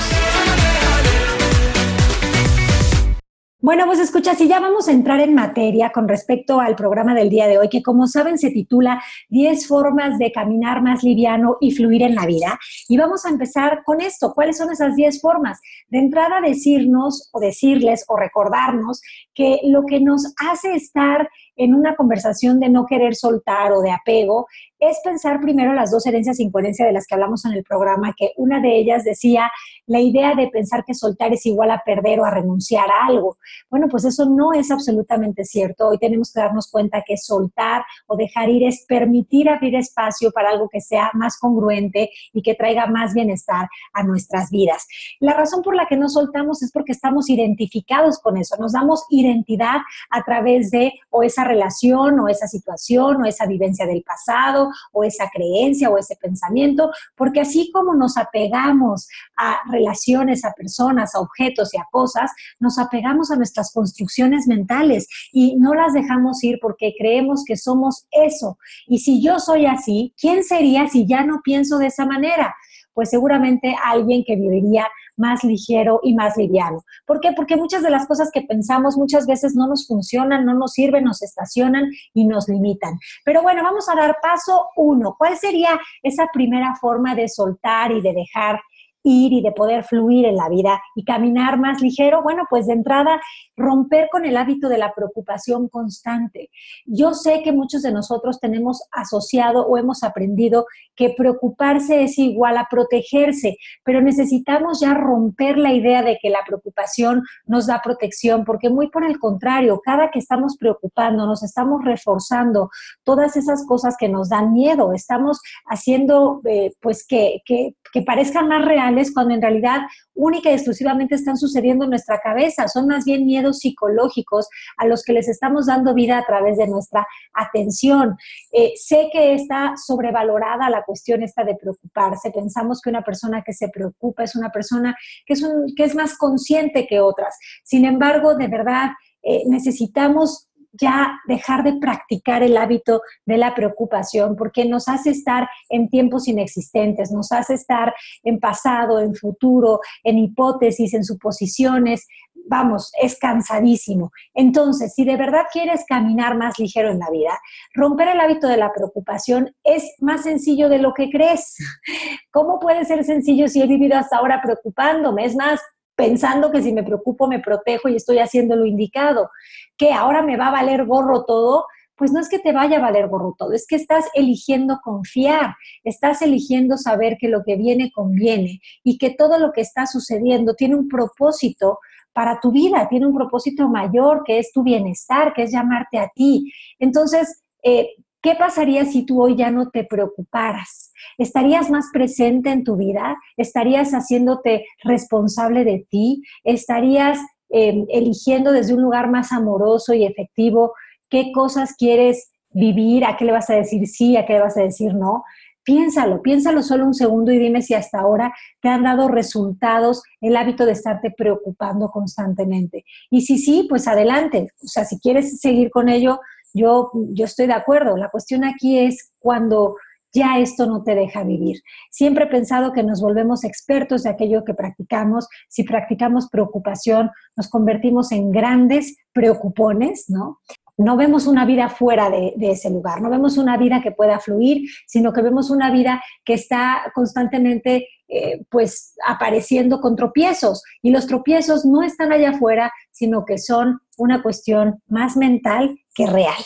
Bueno, 3.64 3.86
pues 3.86 3.98
escucha, 3.98 4.34
si 4.34 4.46
ya 4.46 4.60
vamos 4.60 4.88
a 4.88 4.92
entrar 4.92 5.20
en 5.20 5.34
materia 5.34 5.90
con 5.90 6.06
respecto 6.06 6.60
al 6.60 6.76
programa 6.76 7.14
del 7.14 7.30
día 7.30 7.46
de 7.46 7.56
hoy, 7.56 7.70
que 7.70 7.82
como 7.82 8.06
saben 8.06 8.36
se 8.36 8.50
titula 8.50 9.02
10 9.30 9.66
formas 9.66 10.18
de 10.18 10.30
caminar 10.32 10.82
más 10.82 11.02
liviano 11.02 11.56
y 11.62 11.70
fluir 11.70 12.02
en 12.02 12.14
la 12.14 12.26
vida. 12.26 12.58
Y 12.88 12.98
vamos 12.98 13.24
a 13.24 13.30
empezar 13.30 13.82
con 13.82 14.02
esto. 14.02 14.34
¿Cuáles 14.34 14.58
son 14.58 14.70
esas 14.70 14.94
10 14.96 15.18
formas? 15.18 15.62
De 15.88 15.98
entrada, 15.98 16.42
decirnos 16.42 17.30
o 17.32 17.40
decirles 17.40 18.04
o 18.06 18.18
recordarnos 18.18 19.00
que 19.32 19.60
lo 19.64 19.86
que 19.86 19.98
nos 19.98 20.34
hace 20.46 20.74
estar 20.74 21.30
en 21.56 21.74
una 21.74 21.96
conversación 21.96 22.60
de 22.60 22.68
no 22.68 22.86
querer 22.86 23.14
soltar 23.14 23.72
o 23.72 23.80
de 23.80 23.90
apego 23.90 24.46
es 24.88 25.00
pensar 25.02 25.40
primero 25.40 25.72
las 25.72 25.90
dos 25.90 26.06
herencias 26.06 26.36
sin 26.36 26.50
coherencia 26.50 26.84
de 26.84 26.92
las 26.92 27.06
que 27.06 27.14
hablamos 27.14 27.44
en 27.44 27.52
el 27.52 27.62
programa, 27.62 28.14
que 28.16 28.32
una 28.36 28.60
de 28.60 28.76
ellas 28.76 29.04
decía 29.04 29.50
la 29.86 30.00
idea 30.00 30.34
de 30.34 30.48
pensar 30.48 30.84
que 30.84 30.94
soltar 30.94 31.32
es 31.32 31.46
igual 31.46 31.70
a 31.70 31.82
perder 31.84 32.20
o 32.20 32.24
a 32.24 32.30
renunciar 32.30 32.90
a 32.90 33.06
algo. 33.06 33.38
Bueno, 33.70 33.88
pues 33.88 34.04
eso 34.04 34.26
no 34.26 34.52
es 34.52 34.70
absolutamente 34.70 35.44
cierto. 35.44 35.88
Hoy 35.88 35.98
tenemos 35.98 36.32
que 36.32 36.40
darnos 36.40 36.70
cuenta 36.70 37.02
que 37.06 37.16
soltar 37.16 37.84
o 38.06 38.16
dejar 38.16 38.48
ir 38.50 38.64
es 38.66 38.84
permitir 38.86 39.48
abrir 39.48 39.74
espacio 39.76 40.30
para 40.32 40.50
algo 40.50 40.68
que 40.68 40.80
sea 40.80 41.10
más 41.14 41.38
congruente 41.38 42.10
y 42.32 42.42
que 42.42 42.54
traiga 42.54 42.86
más 42.86 43.14
bienestar 43.14 43.68
a 43.92 44.02
nuestras 44.02 44.50
vidas. 44.50 44.86
La 45.20 45.34
razón 45.34 45.62
por 45.62 45.76
la 45.76 45.86
que 45.86 45.96
no 45.96 46.08
soltamos 46.08 46.62
es 46.62 46.72
porque 46.72 46.92
estamos 46.92 47.30
identificados 47.30 48.18
con 48.18 48.36
eso, 48.36 48.56
nos 48.58 48.72
damos 48.72 49.04
identidad 49.10 49.78
a 50.10 50.22
través 50.24 50.70
de 50.70 50.92
o 51.10 51.22
esa 51.22 51.43
relación 51.44 52.18
o 52.20 52.28
esa 52.28 52.46
situación 52.46 53.22
o 53.22 53.26
esa 53.26 53.46
vivencia 53.46 53.86
del 53.86 54.02
pasado 54.02 54.70
o 54.92 55.04
esa 55.04 55.28
creencia 55.30 55.90
o 55.90 55.98
ese 55.98 56.16
pensamiento, 56.16 56.90
porque 57.16 57.40
así 57.40 57.70
como 57.72 57.94
nos 57.94 58.16
apegamos 58.16 59.08
a 59.36 59.60
relaciones, 59.70 60.44
a 60.44 60.52
personas, 60.52 61.14
a 61.14 61.20
objetos 61.20 61.74
y 61.74 61.78
a 61.78 61.86
cosas, 61.90 62.30
nos 62.58 62.78
apegamos 62.78 63.30
a 63.30 63.36
nuestras 63.36 63.72
construcciones 63.72 64.46
mentales 64.46 65.08
y 65.32 65.56
no 65.56 65.74
las 65.74 65.92
dejamos 65.92 66.42
ir 66.44 66.58
porque 66.60 66.94
creemos 66.98 67.44
que 67.44 67.56
somos 67.56 68.06
eso. 68.10 68.58
Y 68.86 68.98
si 68.98 69.22
yo 69.22 69.38
soy 69.38 69.66
así, 69.66 70.14
¿quién 70.20 70.44
sería 70.44 70.88
si 70.88 71.06
ya 71.06 71.24
no 71.24 71.40
pienso 71.42 71.78
de 71.78 71.86
esa 71.86 72.06
manera? 72.06 72.54
Pues 72.92 73.10
seguramente 73.10 73.74
alguien 73.84 74.22
que 74.24 74.36
viviría 74.36 74.86
más 75.16 75.44
ligero 75.44 76.00
y 76.02 76.14
más 76.14 76.36
liviano. 76.36 76.84
¿Por 77.06 77.20
qué? 77.20 77.32
Porque 77.32 77.56
muchas 77.56 77.82
de 77.82 77.90
las 77.90 78.06
cosas 78.06 78.30
que 78.32 78.42
pensamos 78.42 78.96
muchas 78.96 79.26
veces 79.26 79.54
no 79.54 79.66
nos 79.66 79.86
funcionan, 79.86 80.44
no 80.44 80.54
nos 80.54 80.72
sirven, 80.72 81.04
nos 81.04 81.22
estacionan 81.22 81.90
y 82.12 82.26
nos 82.26 82.48
limitan. 82.48 82.98
Pero 83.24 83.42
bueno, 83.42 83.62
vamos 83.62 83.88
a 83.88 83.94
dar 83.94 84.16
paso 84.20 84.68
uno. 84.76 85.14
¿Cuál 85.18 85.36
sería 85.36 85.78
esa 86.02 86.28
primera 86.32 86.74
forma 86.80 87.14
de 87.14 87.28
soltar 87.28 87.92
y 87.92 88.00
de 88.00 88.12
dejar 88.12 88.60
ir 89.04 89.32
y 89.32 89.42
de 89.42 89.52
poder 89.52 89.84
fluir 89.84 90.26
en 90.26 90.36
la 90.36 90.48
vida 90.48 90.82
y 90.96 91.04
caminar 91.04 91.58
más 91.58 91.80
ligero? 91.80 92.22
Bueno, 92.22 92.44
pues 92.50 92.66
de 92.66 92.72
entrada, 92.72 93.20
romper 93.56 94.08
con 94.10 94.24
el 94.24 94.36
hábito 94.36 94.68
de 94.68 94.78
la 94.78 94.92
preocupación 94.94 95.68
constante. 95.68 96.50
Yo 96.86 97.14
sé 97.14 97.42
que 97.44 97.52
muchos 97.52 97.82
de 97.82 97.92
nosotros 97.92 98.40
tenemos 98.40 98.82
asociado 98.90 99.66
o 99.66 99.78
hemos 99.78 100.02
aprendido 100.02 100.66
que 100.96 101.14
preocuparse 101.16 102.02
es 102.02 102.18
igual 102.18 102.56
a 102.56 102.66
protegerse, 102.70 103.56
pero 103.84 104.00
necesitamos 104.00 104.80
ya 104.80 104.94
romper 104.94 105.58
la 105.58 105.72
idea 105.72 106.02
de 106.02 106.18
que 106.20 106.30
la 106.30 106.40
preocupación 106.46 107.22
nos 107.46 107.66
da 107.66 107.80
protección, 107.82 108.44
porque 108.44 108.70
muy 108.70 108.88
por 108.88 109.04
el 109.04 109.18
contrario, 109.18 109.80
cada 109.84 110.10
que 110.10 110.18
estamos 110.18 110.56
preocupando, 110.56 111.26
nos 111.26 111.42
estamos 111.42 111.84
reforzando 111.84 112.70
todas 113.04 113.36
esas 113.36 113.66
cosas 113.66 113.96
que 113.98 114.08
nos 114.08 114.28
dan 114.28 114.52
miedo, 114.52 114.92
estamos 114.92 115.40
haciendo 115.66 116.40
eh, 116.44 116.72
pues 116.80 117.06
que, 117.06 117.42
que, 117.44 117.74
que 117.94 118.02
parezcan 118.02 118.48
más 118.48 118.64
reales 118.64 119.14
cuando 119.14 119.34
en 119.34 119.40
realidad 119.40 119.82
única 120.14 120.50
y 120.50 120.54
exclusivamente 120.54 121.14
están 121.14 121.36
sucediendo 121.36 121.84
en 121.84 121.90
nuestra 121.90 122.18
cabeza. 122.18 122.66
Son 122.66 122.88
más 122.88 123.04
bien 123.04 123.24
miedos 123.24 123.60
psicológicos 123.60 124.48
a 124.76 124.86
los 124.86 125.04
que 125.04 125.12
les 125.12 125.28
estamos 125.28 125.66
dando 125.66 125.94
vida 125.94 126.18
a 126.18 126.26
través 126.26 126.58
de 126.58 126.66
nuestra 126.66 127.06
atención. 127.32 128.16
Eh, 128.52 128.72
sé 128.74 129.10
que 129.12 129.34
está 129.34 129.74
sobrevalorada 129.76 130.68
la 130.70 130.82
cuestión 130.82 131.22
esta 131.22 131.44
de 131.44 131.54
preocuparse. 131.54 132.32
Pensamos 132.32 132.82
que 132.82 132.90
una 132.90 133.02
persona 133.02 133.42
que 133.42 133.52
se 133.52 133.68
preocupa 133.68 134.24
es 134.24 134.34
una 134.34 134.50
persona 134.50 134.96
que 135.24 135.34
es, 135.34 135.42
un, 135.44 135.72
que 135.76 135.84
es 135.84 135.94
más 135.94 136.18
consciente 136.18 136.88
que 136.88 136.98
otras. 136.98 137.38
Sin 137.62 137.84
embargo, 137.84 138.34
de 138.34 138.48
verdad, 138.48 138.90
eh, 139.22 139.44
necesitamos 139.46 140.48
ya 140.80 141.20
dejar 141.26 141.62
de 141.64 141.74
practicar 141.74 142.42
el 142.42 142.56
hábito 142.56 143.02
de 143.24 143.38
la 143.38 143.54
preocupación, 143.54 144.36
porque 144.36 144.64
nos 144.64 144.88
hace 144.88 145.10
estar 145.10 145.48
en 145.68 145.88
tiempos 145.88 146.28
inexistentes, 146.28 147.10
nos 147.12 147.32
hace 147.32 147.54
estar 147.54 147.94
en 148.22 148.38
pasado, 148.40 149.00
en 149.00 149.14
futuro, 149.14 149.80
en 150.02 150.18
hipótesis, 150.18 150.94
en 150.94 151.04
suposiciones. 151.04 152.06
Vamos, 152.46 152.92
es 153.00 153.18
cansadísimo. 153.18 154.10
Entonces, 154.34 154.92
si 154.94 155.04
de 155.04 155.16
verdad 155.16 155.44
quieres 155.50 155.84
caminar 155.88 156.36
más 156.36 156.58
ligero 156.58 156.90
en 156.90 156.98
la 156.98 157.10
vida, 157.10 157.38
romper 157.72 158.08
el 158.08 158.20
hábito 158.20 158.48
de 158.48 158.58
la 158.58 158.72
preocupación 158.72 159.54
es 159.62 159.94
más 160.00 160.24
sencillo 160.24 160.68
de 160.68 160.78
lo 160.78 160.92
que 160.92 161.08
crees. 161.10 161.56
¿Cómo 162.32 162.58
puede 162.60 162.84
ser 162.84 163.02
sencillo 163.04 163.48
si 163.48 163.62
he 163.62 163.66
vivido 163.66 163.96
hasta 163.96 164.18
ahora 164.18 164.42
preocupándome? 164.42 165.24
Es 165.24 165.36
más, 165.36 165.60
pensando 165.96 166.50
que 166.50 166.62
si 166.62 166.72
me 166.72 166.82
preocupo 166.82 167.26
me 167.28 167.40
protejo 167.40 167.88
y 167.88 167.96
estoy 167.96 168.18
haciendo 168.18 168.56
lo 168.56 168.66
indicado, 168.66 169.30
que 169.76 169.92
ahora 169.92 170.22
me 170.22 170.36
va 170.36 170.48
a 170.48 170.52
valer 170.52 170.86
gorro 170.86 171.24
todo, 171.24 171.66
pues 171.96 172.12
no 172.12 172.20
es 172.20 172.28
que 172.28 172.38
te 172.38 172.52
vaya 172.52 172.78
a 172.78 172.80
valer 172.80 173.08
gorro 173.08 173.34
todo, 173.38 173.52
es 173.52 173.66
que 173.66 173.76
estás 173.76 174.06
eligiendo 174.14 174.80
confiar, 174.82 175.54
estás 175.84 176.22
eligiendo 176.22 176.76
saber 176.76 177.16
que 177.18 177.28
lo 177.28 177.44
que 177.44 177.56
viene 177.56 177.92
conviene 177.92 178.60
y 178.82 178.98
que 178.98 179.10
todo 179.10 179.38
lo 179.38 179.52
que 179.52 179.60
está 179.60 179.86
sucediendo 179.86 180.54
tiene 180.54 180.74
un 180.74 180.88
propósito 180.88 181.78
para 182.12 182.40
tu 182.40 182.50
vida, 182.52 182.88
tiene 182.88 183.06
un 183.06 183.14
propósito 183.14 183.68
mayor 183.68 184.22
que 184.24 184.38
es 184.38 184.52
tu 184.52 184.62
bienestar, 184.62 185.32
que 185.34 185.44
es 185.44 185.52
llamarte 185.52 185.98
a 185.98 186.08
ti. 186.14 186.52
Entonces, 186.78 187.42
eh, 187.62 187.88
¿Qué 188.24 188.34
pasaría 188.36 188.86
si 188.86 189.04
tú 189.04 189.22
hoy 189.22 189.36
ya 189.36 189.50
no 189.50 189.68
te 189.68 189.84
preocuparas? 189.84 190.93
¿Estarías 191.18 191.70
más 191.70 191.86
presente 191.92 192.50
en 192.50 192.64
tu 192.64 192.76
vida? 192.76 193.16
¿Estarías 193.36 193.92
haciéndote 193.92 194.66
responsable 194.82 195.64
de 195.64 195.86
ti? 195.90 196.22
¿Estarías 196.44 197.18
em, 197.50 197.86
eligiendo 197.88 198.52
desde 198.52 198.74
un 198.74 198.82
lugar 198.82 199.10
más 199.10 199.32
amoroso 199.32 199.94
y 199.94 200.04
efectivo 200.04 200.72
qué 201.08 201.32
cosas 201.32 201.74
quieres 201.76 202.30
vivir? 202.50 203.04
¿A 203.04 203.16
qué 203.16 203.24
le 203.24 203.32
vas 203.32 203.50
a 203.50 203.54
decir 203.54 203.86
sí? 203.86 204.16
¿A 204.16 204.26
qué 204.26 204.34
le 204.34 204.40
vas 204.40 204.56
a 204.56 204.62
decir 204.62 204.94
no? 204.94 205.24
Piénsalo, 205.64 206.20
piénsalo 206.20 206.62
solo 206.62 206.84
un 206.84 206.92
segundo 206.92 207.32
y 207.32 207.38
dime 207.38 207.62
si 207.62 207.72
hasta 207.72 207.98
ahora 207.98 208.34
te 208.60 208.68
han 208.68 208.82
dado 208.82 209.08
resultados 209.08 210.02
el 210.20 210.36
hábito 210.36 210.66
de 210.66 210.72
estarte 210.72 211.10
preocupando 211.10 211.90
constantemente. 211.90 212.84
Y 213.10 213.22
si 213.22 213.38
sí, 213.38 213.66
pues 213.66 213.88
adelante. 213.88 214.48
O 214.62 214.66
sea, 214.66 214.84
si 214.84 214.98
quieres 215.00 215.40
seguir 215.40 215.70
con 215.70 215.88
ello, 215.88 216.20
yo, 216.52 216.90
yo 217.10 217.24
estoy 217.24 217.46
de 217.46 217.54
acuerdo. 217.54 217.96
La 217.96 218.10
cuestión 218.10 218.44
aquí 218.44 218.78
es 218.78 219.12
cuando 219.18 219.76
ya 220.14 220.38
esto 220.38 220.66
no 220.66 220.82
te 220.84 220.94
deja 220.94 221.24
vivir. 221.24 221.60
Siempre 221.90 222.24
he 222.24 222.28
pensado 222.28 222.72
que 222.72 222.84
nos 222.84 223.02
volvemos 223.02 223.44
expertos 223.44 224.04
de 224.04 224.10
aquello 224.10 224.44
que 224.44 224.54
practicamos. 224.54 225.28
Si 225.48 225.64
practicamos 225.64 226.28
preocupación, 226.30 227.10
nos 227.36 227.48
convertimos 227.48 228.12
en 228.12 228.30
grandes 228.30 228.96
preocupones, 229.12 230.06
¿no? 230.08 230.38
No 230.76 230.96
vemos 230.96 231.26
una 231.26 231.44
vida 231.44 231.68
fuera 231.68 232.10
de, 232.10 232.34
ese 232.40 232.68
lugar, 232.68 233.00
no 233.00 233.08
vemos 233.08 233.38
una 233.38 233.56
vida 233.56 233.80
que 233.80 233.92
pueda 233.92 234.18
fluir, 234.18 234.68
sino 234.88 235.12
que 235.12 235.22
vemos 235.22 235.50
una 235.50 235.70
vida 235.70 236.02
que 236.24 236.34
está 236.34 236.90
constantemente 236.94 237.86
eh, 238.08 238.44
pues 238.50 238.94
apareciendo 239.06 239.80
con 239.80 239.94
tropiezos. 239.94 240.62
Y 240.82 240.90
los 240.90 241.06
tropiezos 241.06 241.64
no 241.64 241.82
están 241.82 242.12
allá 242.12 242.30
afuera, 242.30 242.72
sino 242.90 243.24
que 243.24 243.38
son 243.38 243.80
una 243.98 244.20
cuestión 244.20 244.82
más 244.88 245.16
mental 245.16 245.78
que 245.94 246.06
real. 246.06 246.42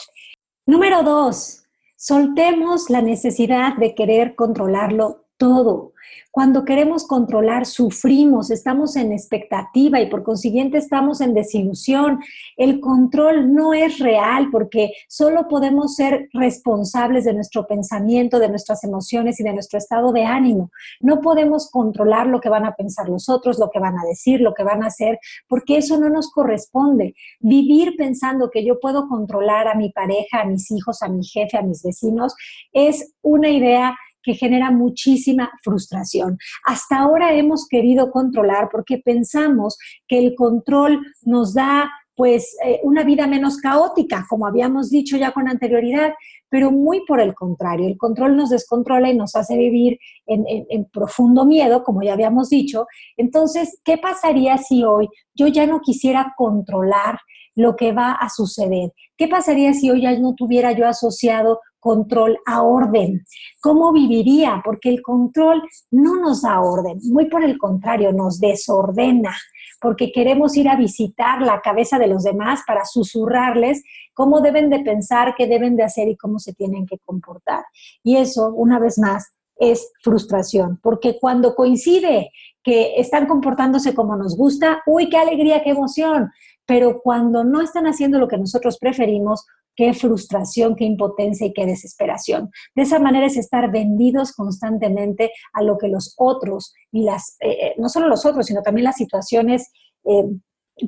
Número 0.66 1.02
dos, 1.02 1.62
soltemos 2.00 2.90
la 2.90 3.02
necesidad 3.02 3.76
de 3.76 3.96
querer 3.96 4.36
controlarlo 4.36 5.24
todo. 5.38 5.92
Cuando 6.30 6.64
queremos 6.64 7.06
controlar, 7.06 7.66
sufrimos, 7.66 8.50
estamos 8.50 8.96
en 8.96 9.12
expectativa 9.12 10.00
y 10.00 10.10
por 10.10 10.22
consiguiente 10.22 10.78
estamos 10.78 11.20
en 11.20 11.34
desilusión. 11.34 12.20
El 12.56 12.80
control 12.80 13.52
no 13.54 13.72
es 13.72 13.98
real 13.98 14.48
porque 14.52 14.92
solo 15.08 15.48
podemos 15.48 15.96
ser 15.96 16.28
responsables 16.32 17.24
de 17.24 17.32
nuestro 17.34 17.66
pensamiento, 17.66 18.38
de 18.38 18.50
nuestras 18.50 18.84
emociones 18.84 19.40
y 19.40 19.42
de 19.42 19.52
nuestro 19.52 19.78
estado 19.78 20.12
de 20.12 20.24
ánimo. 20.24 20.70
No 21.00 21.20
podemos 21.20 21.70
controlar 21.70 22.26
lo 22.26 22.40
que 22.40 22.50
van 22.50 22.66
a 22.66 22.74
pensar 22.74 23.08
los 23.08 23.28
otros, 23.28 23.58
lo 23.58 23.70
que 23.70 23.80
van 23.80 23.98
a 23.98 24.04
decir, 24.06 24.40
lo 24.40 24.54
que 24.54 24.62
van 24.62 24.82
a 24.82 24.88
hacer, 24.88 25.18
porque 25.48 25.78
eso 25.78 25.98
no 25.98 26.10
nos 26.10 26.30
corresponde. 26.30 27.14
Vivir 27.40 27.96
pensando 27.96 28.50
que 28.50 28.64
yo 28.64 28.78
puedo 28.78 29.08
controlar 29.08 29.66
a 29.66 29.74
mi 29.74 29.90
pareja, 29.90 30.42
a 30.42 30.44
mis 30.44 30.70
hijos, 30.70 31.02
a 31.02 31.08
mi 31.08 31.24
jefe, 31.24 31.56
a 31.56 31.62
mis 31.62 31.82
vecinos, 31.82 32.34
es 32.72 33.14
una 33.22 33.48
idea 33.48 33.96
que 34.28 34.34
genera 34.34 34.70
muchísima 34.70 35.50
frustración. 35.64 36.36
Hasta 36.66 36.98
ahora 36.98 37.32
hemos 37.32 37.66
querido 37.66 38.10
controlar 38.10 38.68
porque 38.70 38.98
pensamos 38.98 39.78
que 40.06 40.18
el 40.18 40.34
control 40.34 41.00
nos 41.22 41.54
da 41.54 41.90
pues 42.14 42.54
eh, 42.62 42.80
una 42.82 43.04
vida 43.04 43.26
menos 43.26 43.56
caótica, 43.56 44.26
como 44.28 44.46
habíamos 44.46 44.90
dicho 44.90 45.16
ya 45.16 45.32
con 45.32 45.48
anterioridad, 45.48 46.12
pero 46.50 46.70
muy 46.70 47.06
por 47.06 47.20
el 47.22 47.34
contrario, 47.34 47.86
el 47.86 47.96
control 47.96 48.36
nos 48.36 48.50
descontrola 48.50 49.08
y 49.08 49.16
nos 49.16 49.34
hace 49.34 49.56
vivir 49.56 49.98
en, 50.26 50.44
en, 50.46 50.84
profundo 50.86 51.46
miedo, 51.46 51.82
como 51.84 52.02
ya 52.02 52.12
habíamos 52.12 52.50
dicho. 52.50 52.86
Entonces, 53.16 53.80
¿qué 53.82 53.96
pasaría 53.96 54.58
si 54.58 54.84
hoy 54.84 55.08
yo 55.34 55.46
ya 55.46 55.66
no 55.66 55.80
quisiera 55.80 56.34
controlar 56.36 57.18
lo 57.54 57.76
que 57.76 57.92
va 57.92 58.12
a 58.12 58.28
suceder? 58.28 58.92
¿Qué 59.16 59.26
pasaría 59.28 59.72
si 59.72 59.90
hoy 59.90 60.02
ya 60.02 60.18
no 60.18 60.34
tuviera 60.34 60.72
yo 60.72 60.86
asociado 60.86 61.60
control 61.80 62.38
a 62.46 62.62
orden. 62.62 63.24
¿Cómo 63.60 63.92
viviría? 63.92 64.60
Porque 64.64 64.88
el 64.88 65.02
control 65.02 65.62
no 65.90 66.16
nos 66.16 66.42
da 66.42 66.60
orden, 66.60 66.98
muy 67.04 67.26
por 67.28 67.44
el 67.44 67.58
contrario, 67.58 68.12
nos 68.12 68.40
desordena, 68.40 69.34
porque 69.80 70.12
queremos 70.12 70.56
ir 70.56 70.68
a 70.68 70.76
visitar 70.76 71.42
la 71.42 71.60
cabeza 71.60 71.98
de 71.98 72.08
los 72.08 72.24
demás 72.24 72.62
para 72.66 72.84
susurrarles 72.84 73.82
cómo 74.14 74.40
deben 74.40 74.70
de 74.70 74.80
pensar, 74.80 75.34
qué 75.36 75.46
deben 75.46 75.76
de 75.76 75.84
hacer 75.84 76.08
y 76.08 76.16
cómo 76.16 76.38
se 76.38 76.52
tienen 76.52 76.86
que 76.86 76.98
comportar. 76.98 77.64
Y 78.02 78.16
eso, 78.16 78.52
una 78.54 78.78
vez 78.78 78.98
más, 78.98 79.32
es 79.58 79.90
frustración, 80.02 80.78
porque 80.82 81.18
cuando 81.20 81.54
coincide 81.54 82.30
que 82.62 82.94
están 83.00 83.26
comportándose 83.26 83.94
como 83.94 84.16
nos 84.16 84.36
gusta, 84.36 84.82
uy, 84.86 85.08
qué 85.08 85.18
alegría, 85.18 85.62
qué 85.62 85.70
emoción, 85.70 86.30
pero 86.64 87.00
cuando 87.00 87.44
no 87.44 87.60
están 87.60 87.86
haciendo 87.86 88.18
lo 88.18 88.28
que 88.28 88.38
nosotros 88.38 88.78
preferimos, 88.78 89.46
qué 89.78 89.94
frustración, 89.94 90.74
qué 90.74 90.84
impotencia 90.84 91.46
y 91.46 91.52
qué 91.52 91.64
desesperación. 91.64 92.50
De 92.74 92.82
esa 92.82 92.98
manera 92.98 93.26
es 93.26 93.36
estar 93.36 93.70
vendidos 93.70 94.32
constantemente 94.32 95.30
a 95.52 95.62
lo 95.62 95.78
que 95.78 95.86
los 95.86 96.14
otros 96.18 96.74
y 96.90 97.04
las, 97.04 97.36
eh, 97.38 97.50
eh, 97.50 97.74
no 97.78 97.88
solo 97.88 98.08
los 98.08 98.26
otros, 98.26 98.46
sino 98.46 98.60
también 98.62 98.86
las 98.86 98.96
situaciones, 98.96 99.70
eh, 100.04 100.24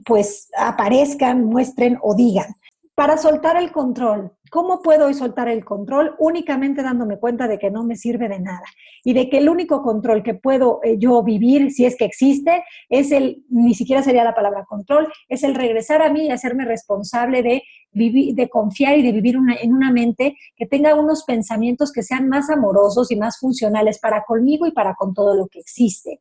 pues 0.04 0.48
aparezcan, 0.58 1.44
muestren 1.44 1.98
o 2.02 2.16
digan. 2.16 2.52
para 2.96 3.16
soltar 3.16 3.56
el 3.56 3.72
control. 3.72 4.30
¿Cómo 4.50 4.82
puedo 4.82 5.06
hoy 5.06 5.14
soltar 5.14 5.48
el 5.48 5.64
control? 5.64 6.16
Únicamente 6.18 6.82
dándome 6.82 7.18
cuenta 7.18 7.48
de 7.48 7.58
que 7.58 7.70
no 7.70 7.82
me 7.82 7.96
sirve 7.96 8.28
de 8.28 8.40
nada 8.40 8.66
y 9.04 9.14
de 9.14 9.30
que 9.30 9.38
el 9.38 9.48
único 9.48 9.80
control 9.80 10.22
que 10.22 10.34
puedo 10.34 10.80
yo 10.98 11.22
vivir, 11.22 11.70
si 11.70 11.86
es 11.86 11.96
que 11.96 12.04
existe, 12.04 12.62
es 12.90 13.10
el, 13.10 13.42
ni 13.48 13.72
siquiera 13.74 14.02
sería 14.02 14.22
la 14.22 14.34
palabra 14.34 14.66
control, 14.66 15.10
es 15.30 15.44
el 15.44 15.54
regresar 15.54 16.02
a 16.02 16.12
mí 16.12 16.26
y 16.26 16.30
hacerme 16.30 16.66
responsable 16.66 17.42
de 17.42 17.62
vivir, 17.92 18.34
de 18.34 18.48
confiar 18.48 18.98
y 18.98 19.02
de 19.02 19.12
vivir 19.12 19.36
en 19.60 19.74
una 19.74 19.92
mente 19.92 20.36
que 20.56 20.66
tenga 20.66 20.94
unos 20.94 21.24
pensamientos 21.24 21.92
que 21.92 22.02
sean 22.02 22.28
más 22.28 22.50
amorosos 22.50 23.10
y 23.10 23.16
más 23.16 23.38
funcionales 23.38 23.98
para 23.98 24.24
conmigo 24.24 24.66
y 24.66 24.72
para 24.72 24.94
con 24.94 25.14
todo 25.14 25.34
lo 25.34 25.48
que 25.48 25.60
existe. 25.60 26.20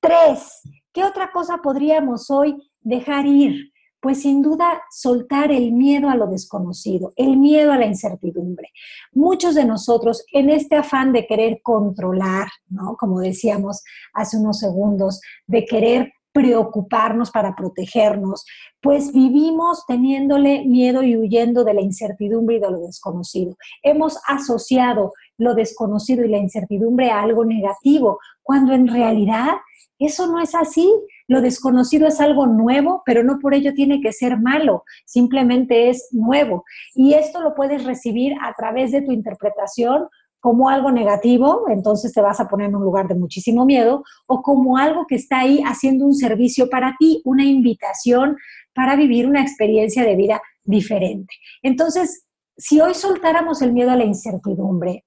Tres, 0.00 0.60
¿qué 0.92 1.04
otra 1.04 1.30
cosa 1.32 1.58
podríamos 1.58 2.30
hoy 2.30 2.56
dejar 2.80 3.26
ir? 3.26 3.72
Pues 4.00 4.22
sin 4.22 4.42
duda 4.42 4.80
soltar 4.92 5.50
el 5.50 5.72
miedo 5.72 6.08
a 6.08 6.14
lo 6.14 6.28
desconocido, 6.28 7.12
el 7.16 7.36
miedo 7.36 7.72
a 7.72 7.78
la 7.78 7.86
incertidumbre. 7.86 8.68
Muchos 9.12 9.56
de 9.56 9.64
nosotros 9.64 10.24
en 10.32 10.50
este 10.50 10.76
afán 10.76 11.12
de 11.12 11.26
querer 11.26 11.60
controlar, 11.64 12.46
¿no? 12.68 12.96
Como 12.96 13.18
decíamos 13.18 13.82
hace 14.14 14.36
unos 14.36 14.60
segundos, 14.60 15.20
de 15.48 15.64
querer 15.64 16.12
preocuparnos 16.32 17.30
para 17.30 17.54
protegernos, 17.56 18.44
pues 18.80 19.12
vivimos 19.12 19.84
teniéndole 19.86 20.64
miedo 20.64 21.02
y 21.02 21.16
huyendo 21.16 21.64
de 21.64 21.74
la 21.74 21.80
incertidumbre 21.80 22.56
y 22.56 22.60
de 22.60 22.70
lo 22.70 22.80
desconocido. 22.80 23.56
Hemos 23.82 24.18
asociado 24.26 25.12
lo 25.36 25.54
desconocido 25.54 26.24
y 26.24 26.28
la 26.28 26.38
incertidumbre 26.38 27.10
a 27.10 27.22
algo 27.22 27.44
negativo, 27.44 28.18
cuando 28.42 28.72
en 28.72 28.88
realidad 28.88 29.56
eso 29.98 30.26
no 30.28 30.40
es 30.40 30.54
así. 30.54 30.88
Lo 31.26 31.40
desconocido 31.40 32.06
es 32.06 32.20
algo 32.20 32.46
nuevo, 32.46 33.02
pero 33.04 33.24
no 33.24 33.38
por 33.38 33.54
ello 33.54 33.74
tiene 33.74 34.00
que 34.00 34.12
ser 34.12 34.38
malo, 34.38 34.84
simplemente 35.04 35.90
es 35.90 36.08
nuevo. 36.12 36.64
Y 36.94 37.14
esto 37.14 37.40
lo 37.42 37.54
puedes 37.54 37.84
recibir 37.84 38.32
a 38.42 38.54
través 38.54 38.92
de 38.92 39.02
tu 39.02 39.12
interpretación 39.12 40.08
como 40.40 40.68
algo 40.68 40.90
negativo, 40.90 41.64
entonces 41.68 42.12
te 42.12 42.20
vas 42.20 42.40
a 42.40 42.48
poner 42.48 42.68
en 42.68 42.76
un 42.76 42.84
lugar 42.84 43.08
de 43.08 43.14
muchísimo 43.14 43.64
miedo, 43.64 44.04
o 44.26 44.42
como 44.42 44.76
algo 44.76 45.06
que 45.06 45.16
está 45.16 45.40
ahí 45.40 45.60
haciendo 45.66 46.06
un 46.06 46.14
servicio 46.14 46.70
para 46.70 46.94
ti, 46.98 47.20
una 47.24 47.44
invitación 47.44 48.36
para 48.74 48.94
vivir 48.96 49.26
una 49.26 49.42
experiencia 49.42 50.04
de 50.04 50.14
vida 50.14 50.40
diferente. 50.64 51.34
Entonces, 51.62 52.26
si 52.56 52.80
hoy 52.80 52.94
soltáramos 52.94 53.62
el 53.62 53.72
miedo 53.72 53.90
a 53.90 53.96
la 53.96 54.04
incertidumbre, 54.04 55.04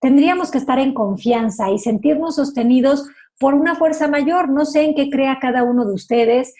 tendríamos 0.00 0.50
que 0.50 0.58
estar 0.58 0.78
en 0.78 0.94
confianza 0.94 1.70
y 1.70 1.78
sentirnos 1.78 2.36
sostenidos 2.36 3.06
por 3.40 3.54
una 3.54 3.74
fuerza 3.74 4.06
mayor. 4.06 4.50
No 4.50 4.66
sé 4.66 4.84
en 4.84 4.94
qué 4.94 5.08
crea 5.08 5.38
cada 5.40 5.64
uno 5.64 5.86
de 5.86 5.94
ustedes, 5.94 6.54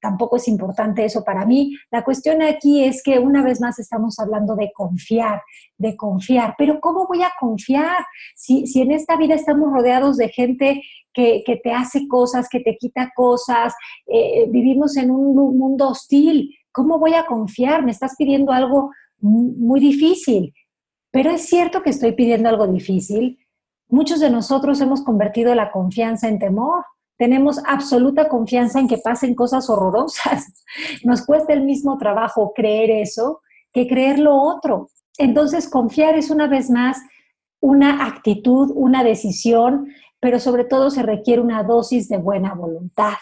tampoco 0.00 0.36
es 0.36 0.48
importante 0.48 1.04
eso 1.04 1.22
para 1.22 1.46
mí. 1.46 1.76
La 1.92 2.02
cuestión 2.02 2.42
aquí 2.42 2.84
es 2.84 3.00
que 3.00 3.20
una 3.20 3.44
vez 3.44 3.60
más 3.60 3.78
estamos 3.78 4.18
hablando 4.18 4.56
de 4.56 4.72
confiar, 4.74 5.40
de 5.78 5.96
confiar. 5.96 6.56
Pero 6.58 6.80
¿cómo 6.80 7.06
voy 7.06 7.22
a 7.22 7.30
confiar 7.38 8.04
si, 8.34 8.66
si 8.66 8.82
en 8.82 8.90
esta 8.90 9.16
vida 9.16 9.36
estamos 9.36 9.72
rodeados 9.72 10.16
de 10.16 10.28
gente 10.28 10.82
que, 11.14 11.44
te 11.62 11.72
hace 11.72 12.08
cosas, 12.08 12.48
que 12.48 12.58
te 12.58 12.76
quita 12.76 13.12
cosas? 13.14 13.72
Eh, 14.06 14.46
vivimos 14.50 14.96
en 14.96 15.12
un 15.12 15.56
mundo 15.56 15.90
hostil. 15.90 16.56
¿Cómo 16.72 16.98
voy 16.98 17.14
a 17.14 17.24
confiar? 17.24 17.84
Me 17.84 17.92
estás 17.92 18.16
pidiendo 18.18 18.50
algo 18.50 18.90
muy 19.20 19.78
difícil. 19.78 20.52
Pero 21.12 21.30
es 21.30 21.42
cierto 21.42 21.82
que 21.82 21.90
estoy 21.90 22.12
pidiendo 22.12 22.48
algo 22.48 22.66
difícil 22.66 23.38
Muchos 23.88 24.20
de 24.20 24.30
nosotros 24.30 24.80
hemos 24.80 25.02
convertido 25.02 25.54
la 25.54 25.70
confianza 25.70 26.28
en 26.28 26.38
temor. 26.38 26.84
Tenemos 27.16 27.58
absoluta 27.66 28.28
confianza 28.28 28.78
en 28.78 28.88
que 28.88 28.98
pasen 28.98 29.34
cosas 29.34 29.70
horrorosas. 29.70 30.64
Nos 31.04 31.24
cuesta 31.24 31.52
el 31.52 31.64
mismo 31.64 31.96
trabajo 31.96 32.52
creer 32.54 32.90
eso 32.90 33.40
que 33.72 33.86
creer 33.86 34.18
lo 34.18 34.36
otro. 34.36 34.90
Entonces, 35.16 35.68
confiar 35.68 36.16
es 36.16 36.30
una 36.30 36.46
vez 36.46 36.70
más 36.70 36.98
una 37.60 38.06
actitud, 38.06 38.70
una 38.74 39.02
decisión, 39.02 39.88
pero 40.20 40.38
sobre 40.38 40.64
todo 40.64 40.90
se 40.90 41.02
requiere 41.02 41.40
una 41.40 41.62
dosis 41.62 42.08
de 42.08 42.18
buena 42.18 42.54
voluntad. 42.54 43.14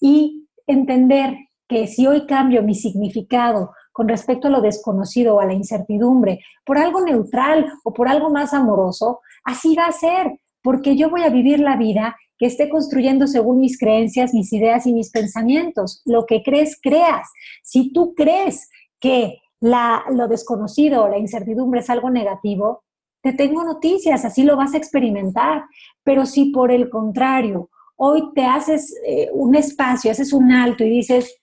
Y 0.00 0.48
entender 0.66 1.34
que 1.68 1.86
si 1.86 2.06
hoy 2.06 2.26
cambio 2.26 2.62
mi 2.62 2.74
significado 2.74 3.72
con 3.92 4.08
respecto 4.08 4.48
a 4.48 4.50
lo 4.50 4.60
desconocido 4.60 5.36
o 5.36 5.40
a 5.40 5.46
la 5.46 5.54
incertidumbre 5.54 6.40
por 6.64 6.78
algo 6.78 7.00
neutral 7.00 7.72
o 7.84 7.92
por 7.92 8.08
algo 8.08 8.30
más 8.30 8.52
amoroso, 8.52 9.20
Así 9.44 9.76
va 9.76 9.84
a 9.84 9.92
ser, 9.92 10.40
porque 10.62 10.96
yo 10.96 11.10
voy 11.10 11.22
a 11.22 11.28
vivir 11.28 11.60
la 11.60 11.76
vida 11.76 12.16
que 12.38 12.46
esté 12.46 12.68
construyendo 12.68 13.26
según 13.26 13.58
mis 13.58 13.78
creencias, 13.78 14.34
mis 14.34 14.52
ideas 14.52 14.86
y 14.86 14.92
mis 14.92 15.10
pensamientos. 15.10 16.02
Lo 16.04 16.26
que 16.26 16.42
crees, 16.42 16.78
creas. 16.82 17.28
Si 17.62 17.92
tú 17.92 18.14
crees 18.14 18.68
que 18.98 19.38
lo 19.60 20.28
desconocido 20.28 21.04
o 21.04 21.08
la 21.08 21.18
incertidumbre 21.18 21.80
es 21.80 21.90
algo 21.90 22.10
negativo, 22.10 22.82
te 23.22 23.32
tengo 23.32 23.64
noticias, 23.64 24.24
así 24.24 24.42
lo 24.42 24.56
vas 24.56 24.74
a 24.74 24.78
experimentar. 24.78 25.64
Pero 26.02 26.26
si 26.26 26.46
por 26.46 26.72
el 26.72 26.90
contrario, 26.90 27.70
hoy 27.96 28.32
te 28.34 28.44
haces 28.44 28.94
eh, 29.06 29.28
un 29.32 29.54
espacio, 29.54 30.10
haces 30.10 30.32
un 30.32 30.50
alto 30.50 30.84
y 30.84 30.90
dices, 30.90 31.40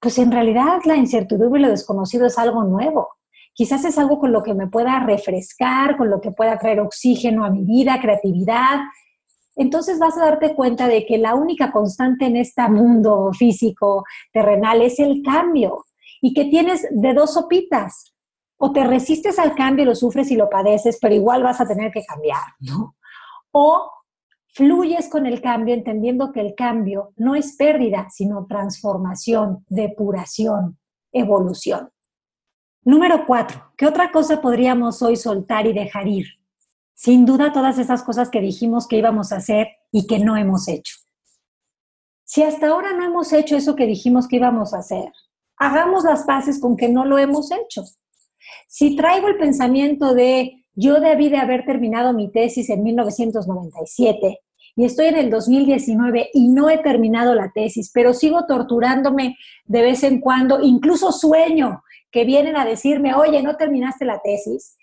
pues 0.00 0.18
en 0.18 0.32
realidad 0.32 0.78
la 0.84 0.96
incertidumbre 0.96 1.60
y 1.60 1.64
lo 1.64 1.70
desconocido 1.70 2.26
es 2.26 2.38
algo 2.38 2.64
nuevo 2.64 3.15
quizás 3.56 3.86
es 3.86 3.98
algo 3.98 4.18
con 4.18 4.32
lo 4.32 4.42
que 4.42 4.54
me 4.54 4.68
pueda 4.68 5.00
refrescar, 5.00 5.96
con 5.96 6.10
lo 6.10 6.20
que 6.20 6.30
pueda 6.30 6.58
traer 6.58 6.78
oxígeno 6.78 7.44
a 7.44 7.50
mi 7.50 7.64
vida, 7.64 7.98
creatividad. 8.00 8.80
Entonces 9.56 9.98
vas 9.98 10.16
a 10.18 10.26
darte 10.26 10.54
cuenta 10.54 10.86
de 10.86 11.06
que 11.06 11.16
la 11.16 11.34
única 11.34 11.72
constante 11.72 12.26
en 12.26 12.36
este 12.36 12.68
mundo 12.68 13.30
físico, 13.32 14.04
terrenal, 14.30 14.82
es 14.82 15.00
el 15.00 15.22
cambio 15.22 15.86
y 16.20 16.34
que 16.34 16.44
tienes 16.44 16.86
de 16.90 17.14
dos 17.14 17.32
sopitas. 17.32 18.12
O 18.58 18.72
te 18.72 18.84
resistes 18.84 19.38
al 19.38 19.54
cambio, 19.54 19.84
lo 19.86 19.94
sufres 19.94 20.30
y 20.30 20.36
lo 20.36 20.48
padeces, 20.48 20.98
pero 21.00 21.14
igual 21.14 21.42
vas 21.42 21.60
a 21.60 21.66
tener 21.66 21.90
que 21.92 22.04
cambiar, 22.04 22.42
¿no? 22.60 22.96
O 23.52 23.90
fluyes 24.48 25.08
con 25.08 25.26
el 25.26 25.40
cambio 25.40 25.74
entendiendo 25.74 26.32
que 26.32 26.40
el 26.40 26.54
cambio 26.54 27.12
no 27.16 27.34
es 27.34 27.56
pérdida, 27.56 28.08
sino 28.10 28.46
transformación, 28.46 29.64
depuración, 29.68 30.78
evolución. 31.12 31.90
Número 32.86 33.26
cuatro, 33.26 33.72
¿qué 33.76 33.84
otra 33.84 34.12
cosa 34.12 34.40
podríamos 34.40 35.02
hoy 35.02 35.16
soltar 35.16 35.66
y 35.66 35.72
dejar 35.72 36.06
ir? 36.06 36.26
Sin 36.94 37.26
duda 37.26 37.52
todas 37.52 37.80
esas 37.80 38.04
cosas 38.04 38.30
que 38.30 38.40
dijimos 38.40 38.86
que 38.86 38.96
íbamos 38.96 39.32
a 39.32 39.38
hacer 39.38 39.66
y 39.90 40.06
que 40.06 40.20
no 40.20 40.36
hemos 40.36 40.68
hecho. 40.68 40.94
Si 42.22 42.44
hasta 42.44 42.68
ahora 42.68 42.92
no 42.92 43.04
hemos 43.04 43.32
hecho 43.32 43.56
eso 43.56 43.74
que 43.74 43.86
dijimos 43.86 44.28
que 44.28 44.36
íbamos 44.36 44.72
a 44.72 44.78
hacer, 44.78 45.10
hagamos 45.56 46.04
las 46.04 46.22
paces 46.22 46.60
con 46.60 46.76
que 46.76 46.88
no 46.88 47.04
lo 47.04 47.18
hemos 47.18 47.50
hecho. 47.50 47.82
Si 48.68 48.94
traigo 48.94 49.26
el 49.26 49.36
pensamiento 49.36 50.14
de 50.14 50.64
yo 50.74 51.00
debí 51.00 51.28
de 51.28 51.38
haber 51.38 51.64
terminado 51.64 52.12
mi 52.12 52.30
tesis 52.30 52.70
en 52.70 52.84
1997 52.84 54.38
y 54.76 54.84
estoy 54.84 55.06
en 55.06 55.16
el 55.16 55.30
2019 55.30 56.30
y 56.32 56.50
no 56.50 56.70
he 56.70 56.78
terminado 56.78 57.34
la 57.34 57.50
tesis, 57.52 57.90
pero 57.92 58.14
sigo 58.14 58.46
torturándome 58.46 59.36
de 59.64 59.82
vez 59.82 60.04
en 60.04 60.20
cuando, 60.20 60.60
incluso 60.62 61.10
sueño 61.10 61.82
que 62.16 62.24
vienen 62.24 62.56
a 62.56 62.64
decirme, 62.64 63.14
oye, 63.14 63.42
no 63.42 63.58
terminaste 63.58 64.06
la 64.06 64.22
tesis, 64.22 64.78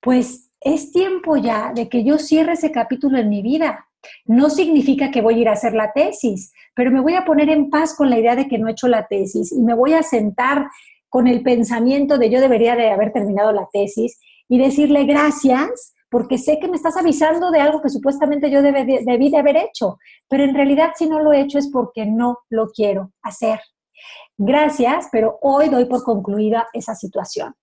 pues 0.00 0.52
es 0.60 0.92
tiempo 0.92 1.36
ya 1.36 1.72
de 1.74 1.88
que 1.88 2.04
yo 2.04 2.18
cierre 2.18 2.52
ese 2.52 2.70
capítulo 2.70 3.18
en 3.18 3.28
mi 3.28 3.42
vida. 3.42 3.88
No 4.26 4.48
significa 4.48 5.10
que 5.10 5.22
voy 5.22 5.34
a 5.34 5.38
ir 5.38 5.48
a 5.48 5.54
hacer 5.54 5.74
la 5.74 5.90
tesis, 5.92 6.52
pero 6.72 6.92
me 6.92 7.00
voy 7.00 7.14
a 7.14 7.24
poner 7.24 7.50
en 7.50 7.68
paz 7.68 7.96
con 7.96 8.10
la 8.10 8.16
idea 8.16 8.36
de 8.36 8.46
que 8.46 8.58
no 8.58 8.68
he 8.68 8.70
hecho 8.70 8.86
la 8.86 9.08
tesis 9.08 9.50
y 9.50 9.60
me 9.60 9.74
voy 9.74 9.94
a 9.94 10.04
sentar 10.04 10.68
con 11.08 11.26
el 11.26 11.42
pensamiento 11.42 12.16
de 12.16 12.30
yo 12.30 12.40
debería 12.40 12.76
de 12.76 12.90
haber 12.90 13.12
terminado 13.12 13.50
la 13.50 13.68
tesis 13.72 14.20
y 14.48 14.58
decirle 14.58 15.06
gracias 15.06 15.94
porque 16.10 16.38
sé 16.38 16.60
que 16.60 16.68
me 16.68 16.76
estás 16.76 16.96
avisando 16.96 17.50
de 17.50 17.58
algo 17.58 17.82
que 17.82 17.88
supuestamente 17.88 18.52
yo 18.52 18.62
debí 18.62 19.30
de 19.30 19.36
haber 19.36 19.56
hecho, 19.56 19.98
pero 20.28 20.44
en 20.44 20.54
realidad 20.54 20.92
si 20.96 21.08
no 21.08 21.18
lo 21.18 21.32
he 21.32 21.40
hecho 21.40 21.58
es 21.58 21.68
porque 21.72 22.06
no 22.06 22.38
lo 22.50 22.68
quiero 22.68 23.10
hacer. 23.20 23.58
Gracias, 24.36 25.08
pero 25.12 25.38
hoy 25.42 25.68
doy 25.68 25.84
por 25.84 26.02
concluida 26.02 26.66
esa 26.72 26.94
situación. 26.94 27.54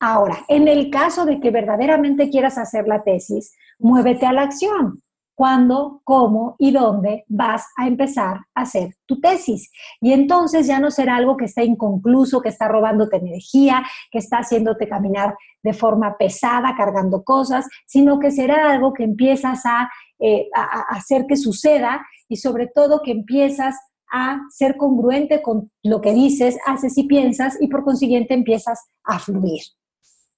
Ahora, 0.00 0.44
en 0.48 0.68
el 0.68 0.90
caso 0.90 1.24
de 1.24 1.40
que 1.40 1.50
verdaderamente 1.50 2.28
quieras 2.28 2.58
hacer 2.58 2.86
la 2.86 3.02
tesis, 3.02 3.52
muévete 3.78 4.26
a 4.26 4.32
la 4.32 4.42
acción. 4.42 5.02
¿Cuándo, 5.34 6.00
cómo 6.02 6.56
y 6.58 6.70
dónde 6.70 7.24
vas 7.28 7.66
a 7.76 7.86
empezar 7.86 8.38
a 8.54 8.62
hacer 8.62 8.94
tu 9.04 9.20
tesis? 9.20 9.70
Y 10.00 10.12
entonces 10.12 10.66
ya 10.66 10.80
no 10.80 10.90
será 10.90 11.16
algo 11.16 11.36
que 11.36 11.44
está 11.44 11.62
inconcluso, 11.62 12.40
que 12.40 12.48
está 12.48 12.68
robándote 12.68 13.16
energía, 13.18 13.84
que 14.10 14.18
está 14.18 14.38
haciéndote 14.38 14.88
caminar 14.88 15.34
de 15.62 15.74
forma 15.74 16.16
pesada, 16.16 16.74
cargando 16.74 17.22
cosas, 17.22 17.66
sino 17.86 18.18
que 18.18 18.30
será 18.30 18.72
algo 18.72 18.94
que 18.94 19.04
empiezas 19.04 19.66
a, 19.66 19.90
eh, 20.18 20.48
a 20.54 20.96
hacer 20.96 21.26
que 21.26 21.36
suceda 21.36 22.06
y 22.28 22.36
sobre 22.36 22.66
todo 22.68 23.02
que 23.02 23.10
empiezas 23.10 23.76
a 24.12 24.40
ser 24.50 24.76
congruente 24.76 25.42
con 25.42 25.70
lo 25.82 26.00
que 26.00 26.12
dices, 26.12 26.58
haces 26.66 26.96
y 26.98 27.04
piensas 27.04 27.56
y 27.60 27.68
por 27.68 27.84
consiguiente 27.84 28.34
empiezas 28.34 28.88
a 29.04 29.18
fluir. 29.18 29.62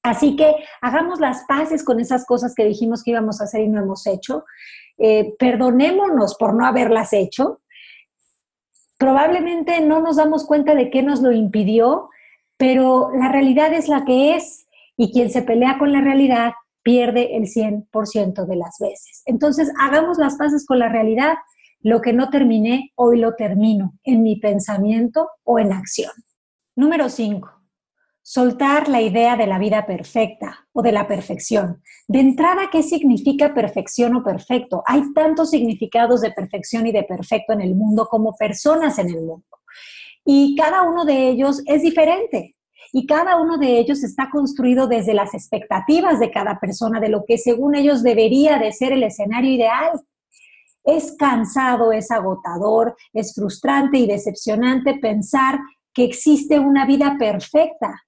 Así 0.02 0.36
que 0.36 0.54
hagamos 0.80 1.20
las 1.20 1.44
paces 1.46 1.84
con 1.84 2.00
esas 2.00 2.24
cosas 2.24 2.54
que 2.54 2.64
dijimos 2.64 3.02
que 3.02 3.10
íbamos 3.10 3.40
a 3.40 3.44
hacer 3.44 3.62
y 3.62 3.68
no 3.68 3.80
hemos 3.80 4.06
hecho. 4.06 4.44
Eh, 4.96 5.34
perdonémonos 5.38 6.36
por 6.36 6.54
no 6.54 6.66
haberlas 6.66 7.12
hecho. 7.12 7.60
Probablemente 8.98 9.80
no 9.80 10.00
nos 10.00 10.16
damos 10.16 10.46
cuenta 10.46 10.74
de 10.74 10.90
qué 10.90 11.02
nos 11.02 11.20
lo 11.20 11.30
impidió, 11.32 12.08
pero 12.56 13.10
la 13.14 13.30
realidad 13.30 13.72
es 13.72 13.88
la 13.88 14.04
que 14.04 14.34
es 14.34 14.66
y 14.96 15.12
quien 15.12 15.30
se 15.30 15.42
pelea 15.42 15.78
con 15.78 15.92
la 15.92 16.00
realidad 16.00 16.52
pierde 16.82 17.36
el 17.36 17.44
100% 17.44 18.46
de 18.46 18.56
las 18.56 18.76
veces. 18.80 19.22
Entonces, 19.26 19.70
hagamos 19.78 20.18
las 20.18 20.36
paces 20.36 20.64
con 20.66 20.78
la 20.78 20.88
realidad. 20.88 21.34
Lo 21.80 22.00
que 22.00 22.12
no 22.12 22.28
terminé, 22.28 22.92
hoy 22.96 23.18
lo 23.18 23.34
termino 23.36 23.94
en 24.02 24.22
mi 24.22 24.36
pensamiento 24.36 25.28
o 25.44 25.60
en 25.60 25.72
acción. 25.72 26.10
Número 26.74 27.08
5. 27.08 27.48
Soltar 28.20 28.88
la 28.88 29.00
idea 29.00 29.36
de 29.36 29.46
la 29.46 29.60
vida 29.60 29.86
perfecta 29.86 30.66
o 30.72 30.82
de 30.82 30.90
la 30.90 31.06
perfección. 31.06 31.80
De 32.08 32.18
entrada, 32.18 32.68
¿qué 32.70 32.82
significa 32.82 33.54
perfección 33.54 34.16
o 34.16 34.24
perfecto? 34.24 34.82
Hay 34.86 35.02
tantos 35.14 35.50
significados 35.50 36.20
de 36.20 36.32
perfección 36.32 36.86
y 36.88 36.92
de 36.92 37.04
perfecto 37.04 37.52
en 37.52 37.60
el 37.60 37.76
mundo 37.76 38.06
como 38.06 38.34
personas 38.36 38.98
en 38.98 39.10
el 39.10 39.22
mundo. 39.22 39.46
Y 40.24 40.56
cada 40.56 40.82
uno 40.82 41.04
de 41.04 41.28
ellos 41.28 41.62
es 41.64 41.82
diferente. 41.82 42.56
Y 42.92 43.06
cada 43.06 43.40
uno 43.40 43.56
de 43.56 43.78
ellos 43.78 44.02
está 44.02 44.30
construido 44.30 44.88
desde 44.88 45.14
las 45.14 45.32
expectativas 45.32 46.18
de 46.18 46.30
cada 46.30 46.58
persona, 46.58 47.00
de 47.00 47.08
lo 47.08 47.24
que 47.24 47.38
según 47.38 47.76
ellos 47.76 48.02
debería 48.02 48.58
de 48.58 48.72
ser 48.72 48.92
el 48.92 49.04
escenario 49.04 49.52
ideal. 49.52 49.92
Es 50.84 51.14
cansado, 51.18 51.92
es 51.92 52.10
agotador, 52.10 52.96
es 53.12 53.34
frustrante 53.34 53.98
y 53.98 54.06
decepcionante 54.06 54.94
pensar 54.94 55.58
que 55.92 56.04
existe 56.04 56.58
una 56.58 56.86
vida 56.86 57.16
perfecta. 57.18 58.02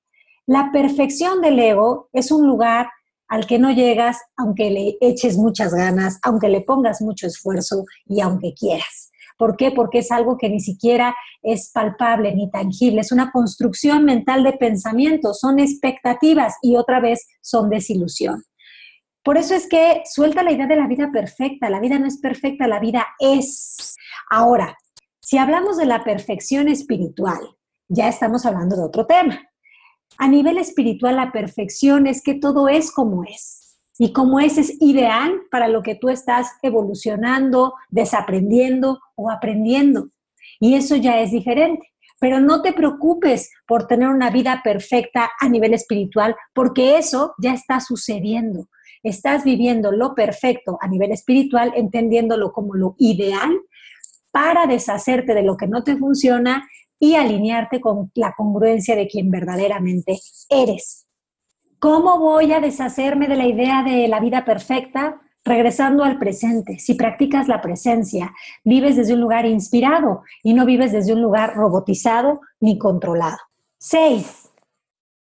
La 0.46 0.70
perfección 0.72 1.40
del 1.40 1.58
ego 1.58 2.08
es 2.12 2.30
un 2.30 2.46
lugar 2.46 2.88
al 3.28 3.46
que 3.46 3.58
no 3.58 3.70
llegas 3.70 4.18
aunque 4.36 4.70
le 4.70 4.96
eches 5.00 5.36
muchas 5.36 5.72
ganas, 5.72 6.18
aunque 6.22 6.48
le 6.48 6.60
pongas 6.60 7.00
mucho 7.00 7.26
esfuerzo 7.26 7.84
y 8.06 8.20
aunque 8.20 8.54
quieras. 8.54 9.10
¿Por 9.38 9.56
qué? 9.56 9.70
Porque 9.70 10.00
es 10.00 10.10
algo 10.10 10.36
que 10.36 10.50
ni 10.50 10.60
siquiera 10.60 11.14
es 11.42 11.70
palpable 11.72 12.34
ni 12.34 12.50
tangible, 12.50 13.00
es 13.00 13.10
una 13.10 13.32
construcción 13.32 14.04
mental 14.04 14.44
de 14.44 14.52
pensamiento, 14.52 15.32
son 15.32 15.58
expectativas 15.58 16.56
y 16.60 16.76
otra 16.76 17.00
vez 17.00 17.26
son 17.40 17.70
desilusión. 17.70 18.44
Por 19.22 19.36
eso 19.36 19.54
es 19.54 19.68
que 19.68 20.02
suelta 20.06 20.42
la 20.42 20.52
idea 20.52 20.66
de 20.66 20.76
la 20.76 20.86
vida 20.86 21.10
perfecta, 21.12 21.68
la 21.68 21.80
vida 21.80 21.98
no 21.98 22.06
es 22.06 22.18
perfecta, 22.18 22.66
la 22.66 22.80
vida 22.80 23.06
es. 23.18 23.94
Ahora, 24.30 24.76
si 25.20 25.36
hablamos 25.38 25.76
de 25.76 25.86
la 25.86 26.02
perfección 26.02 26.68
espiritual, 26.68 27.38
ya 27.88 28.08
estamos 28.08 28.46
hablando 28.46 28.76
de 28.76 28.82
otro 28.82 29.06
tema. 29.06 29.40
A 30.18 30.28
nivel 30.28 30.58
espiritual, 30.58 31.16
la 31.16 31.32
perfección 31.32 32.06
es 32.06 32.22
que 32.22 32.34
todo 32.34 32.68
es 32.68 32.92
como 32.92 33.24
es 33.24 33.60
y 33.98 34.14
como 34.14 34.40
ese 34.40 34.62
es 34.62 34.80
ideal 34.80 35.42
para 35.50 35.68
lo 35.68 35.82
que 35.82 35.94
tú 35.94 36.08
estás 36.08 36.52
evolucionando, 36.62 37.74
desaprendiendo 37.90 38.98
o 39.14 39.30
aprendiendo. 39.30 40.08
Y 40.58 40.74
eso 40.74 40.96
ya 40.96 41.20
es 41.20 41.32
diferente. 41.32 41.86
Pero 42.18 42.40
no 42.40 42.62
te 42.62 42.72
preocupes 42.72 43.50
por 43.66 43.86
tener 43.86 44.08
una 44.08 44.30
vida 44.30 44.62
perfecta 44.64 45.30
a 45.38 45.48
nivel 45.50 45.74
espiritual, 45.74 46.34
porque 46.54 46.96
eso 46.96 47.34
ya 47.42 47.52
está 47.52 47.80
sucediendo. 47.80 48.68
Estás 49.02 49.44
viviendo 49.44 49.92
lo 49.92 50.14
perfecto 50.14 50.78
a 50.80 50.88
nivel 50.88 51.12
espiritual, 51.12 51.72
entendiéndolo 51.74 52.52
como 52.52 52.74
lo 52.74 52.94
ideal 52.98 53.50
para 54.30 54.66
deshacerte 54.66 55.34
de 55.34 55.42
lo 55.42 55.56
que 55.56 55.66
no 55.66 55.82
te 55.82 55.96
funciona 55.96 56.68
y 56.98 57.14
alinearte 57.14 57.80
con 57.80 58.10
la 58.14 58.34
congruencia 58.36 58.94
de 58.94 59.08
quien 59.08 59.30
verdaderamente 59.30 60.18
eres. 60.48 61.06
¿Cómo 61.78 62.18
voy 62.18 62.52
a 62.52 62.60
deshacerme 62.60 63.26
de 63.26 63.36
la 63.36 63.46
idea 63.46 63.82
de 63.82 64.06
la 64.06 64.20
vida 64.20 64.44
perfecta? 64.44 65.18
Regresando 65.42 66.04
al 66.04 66.18
presente, 66.18 66.78
si 66.78 66.92
practicas 66.92 67.48
la 67.48 67.62
presencia, 67.62 68.34
vives 68.62 68.96
desde 68.96 69.14
un 69.14 69.22
lugar 69.22 69.46
inspirado 69.46 70.22
y 70.42 70.52
no 70.52 70.66
vives 70.66 70.92
desde 70.92 71.14
un 71.14 71.22
lugar 71.22 71.54
robotizado 71.54 72.42
ni 72.60 72.76
controlado. 72.76 73.38
Seis, 73.78 74.50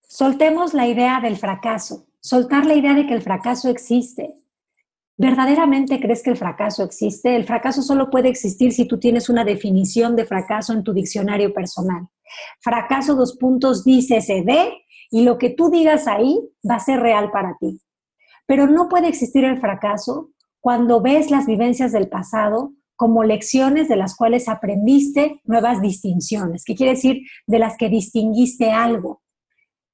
soltemos 0.02 0.74
la 0.74 0.86
idea 0.86 1.22
del 1.22 1.38
fracaso, 1.38 2.09
soltar 2.22 2.66
la 2.66 2.76
idea 2.76 2.94
de 2.94 3.06
que 3.06 3.14
el 3.14 3.22
fracaso 3.22 3.70
existe. 3.70 4.34
¿Verdaderamente 5.18 6.00
crees 6.00 6.24
que 6.24 6.30
el 6.30 6.38
fracaso 6.38 6.84
existe? 6.84 7.36
El 7.36 7.44
fracaso 7.44 7.82
solo 7.82 8.10
puede 8.10 8.30
existir 8.30 8.72
si 8.72 8.86
tú 8.86 9.00
tienes 9.00 9.30
una 9.30 9.44
definición 9.44 10.16
de 10.16 10.26
fracaso 10.26 10.72
en 10.72 10.84
tu 10.84 10.94
diccionario 10.94 11.54
personal. 11.54 12.08
Fracaso, 12.62 13.16
dos 13.16 13.36
puntos, 13.38 13.84
dice 13.84 14.22
se 14.22 14.44
ve 14.44 14.72
y 15.12 15.24
lo 15.24 15.38
que 15.38 15.50
tú 15.50 15.70
digas 15.70 16.08
ahí 16.08 16.40
va 16.70 16.76
a 16.76 16.80
ser 16.80 17.00
real 17.00 17.32
para 17.32 17.58
ti. 17.60 17.82
Pero 18.46 18.68
no 18.68 18.88
puede 18.88 19.08
existir 19.08 19.44
el 19.44 19.60
fracaso 19.60 20.30
cuando 20.62 21.02
ves 21.02 21.32
las 21.32 21.46
vivencias 21.46 21.92
del 21.92 22.08
pasado 22.08 22.74
como 22.96 23.24
lecciones 23.24 23.88
de 23.88 23.96
las 23.96 24.16
cuales 24.16 24.50
aprendiste 24.50 25.42
nuevas 25.46 25.82
distinciones, 25.82 26.66
que 26.66 26.76
quiere 26.76 26.94
decir 26.94 27.22
de 27.48 27.60
las 27.60 27.78
que 27.78 27.90
distinguiste 27.90 28.72
algo. 28.72 29.22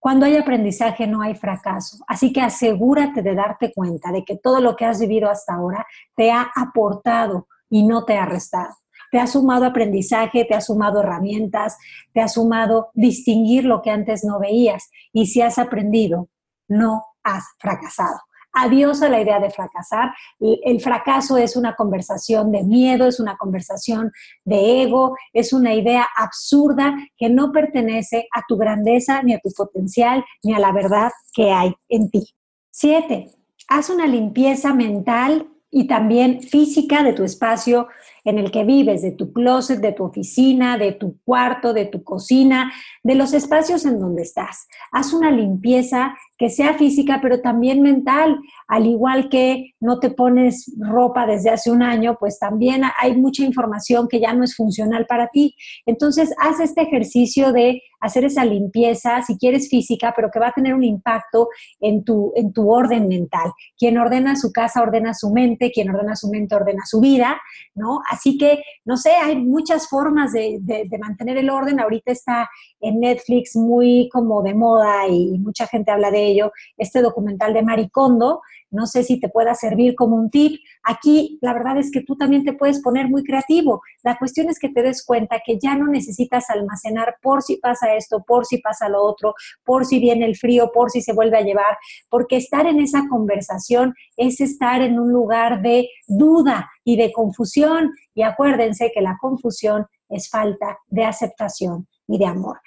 Cuando 0.05 0.27
hay 0.27 0.37
aprendizaje 0.37 1.07
no 1.07 1.23
hay 1.23 1.33
fracaso, 1.33 1.97
así 2.07 2.31
que 2.31 2.39
asegúrate 2.39 3.23
de 3.23 3.33
darte 3.33 3.73
cuenta 3.73 4.11
de 4.11 4.23
que 4.23 4.37
todo 4.37 4.61
lo 4.61 4.75
que 4.75 4.85
has 4.85 4.99
vivido 4.99 5.31
hasta 5.31 5.55
ahora 5.55 5.83
te 6.15 6.29
ha 6.29 6.47
aportado 6.55 7.47
y 7.71 7.87
no 7.87 8.05
te 8.05 8.15
ha 8.15 8.27
restado 8.27 8.75
te 9.11 9.19
ha 9.19 9.25
sumado 9.25 9.65
aprendizaje, 9.65 10.45
te 10.45 10.53
ha 10.53 10.61
sumado 10.61 10.99
herramientas, 10.99 11.77
te 12.13 12.21
ha 12.21 12.27
sumado 12.27 12.89
distinguir 12.93 13.63
lo 13.63 13.81
que 13.81 13.89
antes 13.89 14.23
no 14.25 14.39
veías. 14.39 14.89
Y 15.13 15.27
si 15.27 15.41
has 15.41 15.57
aprendido, 15.57 16.27
no 16.67 17.01
has 17.23 17.45
fracasado. 17.57 18.19
Adiós 18.57 19.01
a 19.01 19.09
la 19.09 19.19
idea 19.19 19.39
de 19.39 19.49
fracasar. 19.49 20.13
El 20.39 20.79
fracaso 20.79 21.37
es 21.37 21.57
una 21.57 21.75
conversación 21.75 22.53
de 22.53 22.63
miedo, 22.63 23.05
es 23.05 23.19
una 23.19 23.35
conversación 23.35 24.11
de 24.45 24.83
ego, 24.83 25.17
es 25.33 25.51
una 25.51 25.73
idea 25.73 26.07
absurda 26.15 26.95
que 27.17 27.29
no 27.29 27.51
pertenece 27.51 28.27
a 28.33 28.43
tu 28.47 28.55
grandeza, 28.55 29.21
ni 29.23 29.33
a 29.33 29.39
tu 29.39 29.51
potencial, 29.51 30.23
ni 30.41 30.53
a 30.53 30.59
la 30.59 30.71
verdad 30.71 31.11
que 31.33 31.51
hay 31.51 31.73
en 31.89 32.09
ti. 32.09 32.33
Siete, 32.71 33.31
haz 33.67 33.89
una 33.89 34.07
limpieza 34.07 34.73
mental 34.73 35.49
y 35.69 35.87
también 35.87 36.41
física 36.41 37.03
de 37.03 37.11
tu 37.11 37.25
espacio 37.25 37.89
en 38.25 38.39
el 38.39 38.51
que 38.51 38.65
vives, 38.65 39.03
de 39.03 39.11
tu 39.11 39.31
closet, 39.31 39.79
de 39.79 39.93
tu 39.93 40.03
oficina, 40.03 40.77
de 40.77 40.91
tu 40.91 41.19
cuarto, 41.23 41.73
de 41.73 41.85
tu 41.85 42.03
cocina, 42.03 42.73
de 43.03 43.15
los 43.15 43.33
espacios 43.33 43.85
en 43.85 43.99
donde 43.99 44.23
estás. 44.23 44.67
Haz 44.91 45.13
una 45.13 45.31
limpieza 45.31 46.15
que 46.37 46.49
sea 46.49 46.73
física, 46.73 47.19
pero 47.21 47.41
también 47.41 47.81
mental. 47.81 48.39
Al 48.67 48.87
igual 48.87 49.29
que 49.29 49.75
no 49.79 49.99
te 49.99 50.09
pones 50.09 50.73
ropa 50.79 51.25
desde 51.25 51.51
hace 51.51 51.71
un 51.71 51.83
año, 51.83 52.17
pues 52.19 52.39
también 52.39 52.81
hay 52.99 53.15
mucha 53.15 53.43
información 53.43 54.07
que 54.07 54.19
ya 54.19 54.33
no 54.33 54.43
es 54.43 54.55
funcional 54.55 55.05
para 55.05 55.27
ti. 55.27 55.55
Entonces, 55.85 56.33
haz 56.39 56.59
este 56.59 56.81
ejercicio 56.81 57.53
de 57.53 57.81
hacer 57.99 58.25
esa 58.25 58.45
limpieza, 58.45 59.21
si 59.21 59.37
quieres 59.37 59.69
física, 59.69 60.13
pero 60.15 60.29
que 60.31 60.39
va 60.39 60.49
a 60.49 60.53
tener 60.53 60.73
un 60.73 60.83
impacto 60.83 61.49
en 61.79 62.03
tu, 62.03 62.33
en 62.35 62.53
tu 62.53 62.69
orden 62.71 63.07
mental. 63.07 63.51
Quien 63.77 63.97
ordena 63.97 64.35
su 64.35 64.51
casa 64.51 64.81
ordena 64.81 65.13
su 65.13 65.31
mente, 65.31 65.71
quien 65.71 65.89
ordena 65.89 66.15
su 66.15 66.29
mente 66.29 66.55
ordena 66.55 66.83
su 66.85 66.99
vida, 66.99 67.39
¿no? 67.73 67.99
Así 68.15 68.37
que, 68.37 68.63
no 68.85 68.95
sé, 68.95 69.11
hay 69.11 69.35
muchas 69.35 69.89
formas 69.89 70.31
de, 70.31 70.87
mantener 70.99 71.37
el 71.37 71.49
orden. 71.49 71.81
Ahorita 71.81 72.13
está 72.13 72.49
en 72.79 73.01
Netflix 73.01 73.57
muy 73.57 74.07
como 74.09 74.41
de 74.41 74.53
moda 74.53 75.05
y 75.09 75.37
mucha 75.37 75.67
gente 75.67 75.91
habla 75.91 76.11
de 76.11 76.25
ello, 76.27 76.51
este 76.77 77.01
documental 77.01 77.53
de 77.53 77.61
Maricondo. 77.61 78.41
No 78.71 78.87
sé 78.87 79.03
si 79.03 79.19
te 79.19 79.27
pueda 79.27 79.53
servir 79.53 79.95
como 79.95 80.15
un 80.15 80.29
tip. 80.29 80.61
Aquí 80.83 81.39
la 81.41 81.53
verdad 81.53 81.77
es 81.77 81.91
que 81.91 82.01
tú 82.01 82.15
también 82.15 82.45
te 82.45 82.53
puedes 82.53 82.81
poner 82.81 83.09
muy 83.09 83.23
creativo. 83.23 83.81
La 84.03 84.17
cuestión 84.17 84.49
es 84.49 84.59
que 84.59 84.69
te 84.69 84.81
des 84.81 85.03
cuenta 85.05 85.41
que 85.45 85.59
ya 85.59 85.75
no 85.75 85.87
necesitas 85.87 86.49
almacenar 86.49 87.15
por 87.21 87.41
si 87.41 87.57
pasa 87.57 87.95
esto, 87.95 88.23
por 88.25 88.45
si 88.45 88.59
pasa 88.59 88.87
lo 88.87 89.03
otro, 89.03 89.33
por 89.65 89.85
si 89.85 89.99
viene 89.99 90.25
el 90.25 90.37
frío, 90.37 90.71
por 90.73 90.89
si 90.89 91.01
se 91.01 91.13
vuelve 91.13 91.37
a 91.37 91.41
llevar, 91.41 91.77
porque 92.09 92.37
estar 92.37 92.65
en 92.65 92.79
esa 92.79 93.07
conversación 93.09 93.93
es 94.15 94.39
estar 94.39 94.81
en 94.81 94.99
un 94.99 95.11
lugar 95.11 95.61
de 95.61 95.89
duda 96.07 96.69
y 96.85 96.95
de 96.95 97.11
confusión. 97.11 97.91
Y 98.13 98.21
acuérdense 98.21 98.91
que 98.93 99.01
la 99.01 99.17
confusión 99.19 99.85
es 100.07 100.29
falta 100.29 100.77
de 100.87 101.03
aceptación 101.03 101.87
y 102.07 102.17
de 102.17 102.27
amor. 102.27 102.59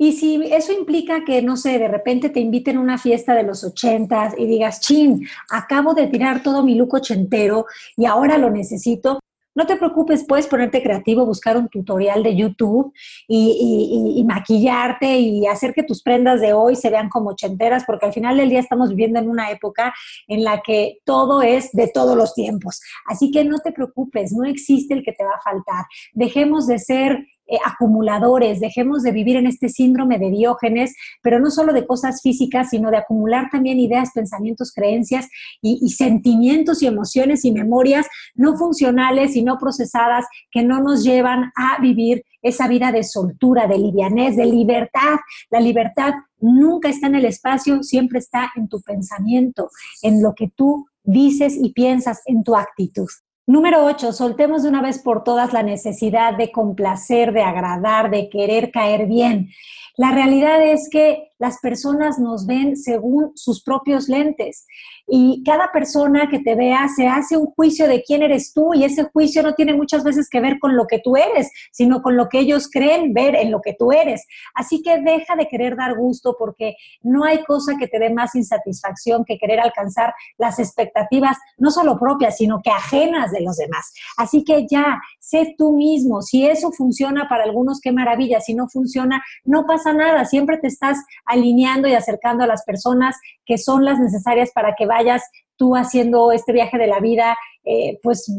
Y 0.00 0.12
si 0.12 0.40
eso 0.52 0.72
implica 0.72 1.24
que, 1.24 1.42
no 1.42 1.56
sé, 1.56 1.78
de 1.78 1.88
repente 1.88 2.30
te 2.30 2.38
inviten 2.38 2.76
a 2.76 2.80
una 2.80 2.98
fiesta 2.98 3.34
de 3.34 3.42
los 3.42 3.64
ochentas 3.64 4.32
y 4.38 4.46
digas, 4.46 4.80
chin, 4.80 5.26
acabo 5.50 5.92
de 5.92 6.06
tirar 6.06 6.40
todo 6.42 6.64
mi 6.64 6.76
look 6.76 6.94
ochentero 6.94 7.66
y 7.96 8.06
ahora 8.06 8.38
lo 8.38 8.48
necesito, 8.48 9.18
no 9.58 9.66
te 9.66 9.76
preocupes, 9.76 10.24
puedes 10.24 10.46
ponerte 10.46 10.80
creativo, 10.80 11.26
buscar 11.26 11.56
un 11.56 11.68
tutorial 11.68 12.22
de 12.22 12.36
YouTube 12.36 12.94
y, 13.26 14.24
maquillarte 14.24 15.18
y 15.18 15.48
hacer 15.48 15.74
que 15.74 15.82
tus 15.82 16.00
prendas 16.00 16.40
de 16.40 16.52
hoy 16.52 16.76
se 16.76 16.90
vean 16.90 17.08
como 17.08 17.30
ochenteras, 17.30 17.82
porque 17.84 18.06
al 18.06 18.12
final 18.12 18.36
del 18.36 18.50
día 18.50 18.60
estamos 18.60 18.90
viviendo 18.90 19.18
en 19.18 19.28
una 19.28 19.50
época 19.50 19.92
en 20.28 20.44
la 20.44 20.60
que 20.60 20.98
todo 21.04 21.42
es 21.42 21.72
de 21.72 21.88
todos 21.88 22.16
los 22.16 22.34
tiempos. 22.34 22.80
Así 23.06 23.32
que 23.32 23.44
no 23.44 23.58
te 23.58 23.72
preocupes, 23.72 24.32
no 24.32 24.44
existe 24.44 24.94
el 24.94 25.02
que 25.02 25.12
te 25.12 25.24
va 25.24 25.32
a 25.32 25.42
faltar. 25.42 25.86
Dejemos 26.12 26.68
de 26.68 26.78
ser 26.78 27.26
eh, 27.48 27.56
acumuladores, 27.64 28.60
dejemos 28.60 29.02
de 29.02 29.10
vivir 29.10 29.36
en 29.36 29.46
este 29.46 29.70
síndrome 29.70 30.18
de 30.18 30.30
Diógenes, 30.30 30.94
pero 31.22 31.40
no 31.40 31.50
solo 31.50 31.72
de 31.72 31.86
cosas 31.86 32.20
físicas, 32.22 32.68
sino 32.70 32.90
de 32.90 32.98
acumular 32.98 33.48
también 33.50 33.78
ideas, 33.78 34.10
pensamientos, 34.14 34.72
creencias 34.74 35.28
y, 35.62 35.88
sentimientos 35.88 36.82
y 36.82 36.86
emociones 36.86 37.44
y 37.46 37.52
memorias 37.52 38.06
no 38.34 38.56
funcionales 38.56 39.34
y 39.34 39.42
no 39.42 39.58
procesadas 39.58 40.26
que 40.50 40.62
no 40.62 40.82
nos 40.82 41.02
llevan 41.02 41.50
a 41.56 41.80
vivir 41.80 42.22
esa 42.42 42.68
vida 42.68 42.92
de 42.92 43.02
soltura, 43.02 43.66
de 43.66 43.78
livianez, 43.78 44.36
de 44.36 44.44
libertad. 44.46 45.16
La 45.50 45.60
libertad 45.60 46.12
nunca 46.40 46.88
está 46.90 47.06
en 47.06 47.14
el 47.14 47.24
espacio, 47.24 47.82
siempre 47.82 48.18
está 48.18 48.52
en 48.56 48.68
tu 48.68 48.80
pensamiento, 48.82 49.70
en 50.02 50.22
lo 50.22 50.34
que 50.34 50.50
tú 50.54 50.86
dices 51.02 51.56
y 51.56 51.72
piensas, 51.72 52.20
en 52.26 52.44
tu 52.44 52.54
actitud. 52.54 53.08
Número 53.48 53.86
8, 53.86 54.12
soltemos 54.12 54.62
de 54.62 54.68
una 54.68 54.82
vez 54.82 54.98
por 54.98 55.24
todas 55.24 55.54
la 55.54 55.62
necesidad 55.62 56.36
de 56.36 56.52
complacer, 56.52 57.32
de 57.32 57.40
agradar, 57.40 58.10
de 58.10 58.28
querer 58.28 58.70
caer 58.70 59.06
bien. 59.06 59.48
La 59.96 60.10
realidad 60.10 60.62
es 60.62 60.90
que 60.90 61.27
las 61.38 61.58
personas 61.58 62.18
nos 62.18 62.46
ven 62.46 62.76
según 62.76 63.32
sus 63.34 63.62
propios 63.62 64.08
lentes 64.08 64.66
y 65.06 65.42
cada 65.44 65.72
persona 65.72 66.28
que 66.28 66.38
te 66.38 66.54
vea 66.54 66.86
se 66.94 67.08
hace 67.08 67.36
un 67.36 67.46
juicio 67.46 67.88
de 67.88 68.02
quién 68.02 68.22
eres 68.22 68.52
tú 68.52 68.74
y 68.74 68.84
ese 68.84 69.04
juicio 69.04 69.42
no 69.42 69.54
tiene 69.54 69.72
muchas 69.72 70.04
veces 70.04 70.28
que 70.28 70.40
ver 70.40 70.58
con 70.58 70.76
lo 70.76 70.86
que 70.86 70.98
tú 70.98 71.16
eres, 71.16 71.50
sino 71.72 72.02
con 72.02 72.16
lo 72.16 72.28
que 72.28 72.40
ellos 72.40 72.68
creen 72.70 73.14
ver 73.14 73.34
en 73.34 73.50
lo 73.50 73.62
que 73.62 73.74
tú 73.74 73.90
eres. 73.90 74.26
Así 74.54 74.82
que 74.82 75.00
deja 75.00 75.34
de 75.36 75.48
querer 75.48 75.76
dar 75.76 75.96
gusto 75.96 76.36
porque 76.38 76.76
no 77.02 77.24
hay 77.24 77.42
cosa 77.44 77.76
que 77.78 77.88
te 77.88 77.98
dé 77.98 78.10
más 78.10 78.34
insatisfacción 78.34 79.24
que 79.24 79.38
querer 79.38 79.60
alcanzar 79.60 80.12
las 80.36 80.58
expectativas, 80.58 81.38
no 81.56 81.70
solo 81.70 81.98
propias, 81.98 82.36
sino 82.36 82.60
que 82.62 82.70
ajenas 82.70 83.32
de 83.32 83.40
los 83.40 83.56
demás. 83.56 83.92
Así 84.18 84.44
que 84.44 84.66
ya, 84.70 85.00
sé 85.18 85.54
tú 85.56 85.72
mismo. 85.72 86.22
Si 86.22 86.46
eso 86.46 86.70
funciona 86.70 87.28
para 87.28 87.44
algunos, 87.44 87.80
qué 87.80 87.92
maravilla. 87.92 88.40
Si 88.40 88.54
no 88.54 88.68
funciona, 88.68 89.22
no 89.44 89.66
pasa 89.66 89.92
nada. 89.92 90.24
Siempre 90.24 90.58
te 90.58 90.68
estás 90.68 90.98
alineando 91.28 91.88
y 91.88 91.94
acercando 91.94 92.44
a 92.44 92.46
las 92.48 92.64
personas 92.64 93.16
que 93.44 93.58
son 93.58 93.84
las 93.84 94.00
necesarias 94.00 94.50
para 94.52 94.74
que 94.76 94.86
vayas 94.86 95.22
tú 95.56 95.76
haciendo 95.76 96.32
este 96.32 96.52
viaje 96.52 96.78
de 96.78 96.86
la 96.86 97.00
vida, 97.00 97.36
eh, 97.64 97.98
pues 98.02 98.32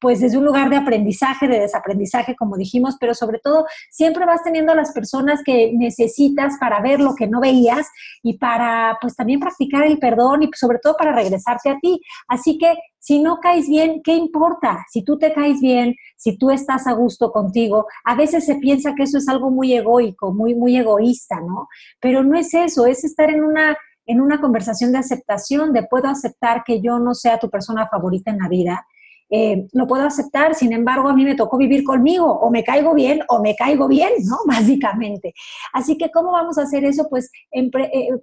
pues 0.00 0.20
desde 0.20 0.38
un 0.38 0.44
lugar 0.44 0.70
de 0.70 0.76
aprendizaje, 0.76 1.48
de 1.48 1.60
desaprendizaje, 1.60 2.36
como 2.36 2.56
dijimos, 2.56 2.96
pero 3.00 3.14
sobre 3.14 3.38
todo 3.38 3.66
siempre 3.90 4.26
vas 4.26 4.42
teniendo 4.42 4.74
las 4.74 4.92
personas 4.92 5.42
que 5.44 5.72
necesitas 5.74 6.54
para 6.60 6.80
ver 6.80 7.00
lo 7.00 7.14
que 7.14 7.26
no 7.26 7.40
veías 7.40 7.86
y 8.22 8.38
para 8.38 8.98
pues 9.00 9.16
también 9.16 9.40
practicar 9.40 9.84
el 9.84 9.98
perdón 9.98 10.42
y 10.42 10.50
sobre 10.54 10.78
todo 10.78 10.96
para 10.96 11.12
regresarte 11.12 11.70
a 11.70 11.78
ti. 11.78 12.00
Así 12.28 12.58
que 12.58 12.74
si 12.98 13.20
no 13.22 13.38
caes 13.40 13.68
bien, 13.68 14.02
¿qué 14.02 14.14
importa? 14.14 14.84
Si 14.90 15.02
tú 15.02 15.18
te 15.18 15.32
caes 15.32 15.60
bien, 15.60 15.94
si 16.16 16.36
tú 16.36 16.50
estás 16.50 16.86
a 16.86 16.92
gusto 16.92 17.32
contigo, 17.32 17.86
a 18.04 18.14
veces 18.14 18.44
se 18.44 18.56
piensa 18.56 18.94
que 18.94 19.04
eso 19.04 19.18
es 19.18 19.28
algo 19.28 19.50
muy 19.50 19.72
egoico, 19.72 20.32
muy, 20.32 20.54
muy 20.54 20.76
egoísta, 20.76 21.40
¿no? 21.40 21.68
Pero 22.00 22.22
no 22.22 22.38
es 22.38 22.52
eso, 22.54 22.86
es 22.86 23.04
estar 23.04 23.30
en 23.30 23.42
una 23.44 23.76
en 24.08 24.22
una 24.22 24.40
conversación 24.40 24.90
de 24.90 24.98
aceptación, 24.98 25.74
de 25.74 25.82
puedo 25.82 26.08
aceptar 26.08 26.64
que 26.64 26.80
yo 26.80 26.98
no 26.98 27.14
sea 27.14 27.38
tu 27.38 27.50
persona 27.50 27.88
favorita 27.88 28.30
en 28.30 28.38
la 28.38 28.48
vida, 28.48 28.86
eh, 29.30 29.66
lo 29.72 29.86
puedo 29.86 30.04
aceptar, 30.04 30.54
sin 30.54 30.72
embargo, 30.72 31.08
a 31.08 31.14
mí 31.14 31.24
me 31.24 31.34
tocó 31.34 31.58
vivir 31.58 31.84
conmigo, 31.84 32.26
o 32.26 32.50
me 32.50 32.64
caigo 32.64 32.94
bien 32.94 33.20
o 33.28 33.40
me 33.40 33.54
caigo 33.54 33.88
bien, 33.88 34.10
¿no? 34.24 34.36
Básicamente. 34.46 35.34
Así 35.72 35.98
que, 35.98 36.10
¿cómo 36.10 36.32
vamos 36.32 36.58
a 36.58 36.62
hacer 36.62 36.84
eso? 36.84 37.08
Pues 37.10 37.30
eh, 37.52 37.68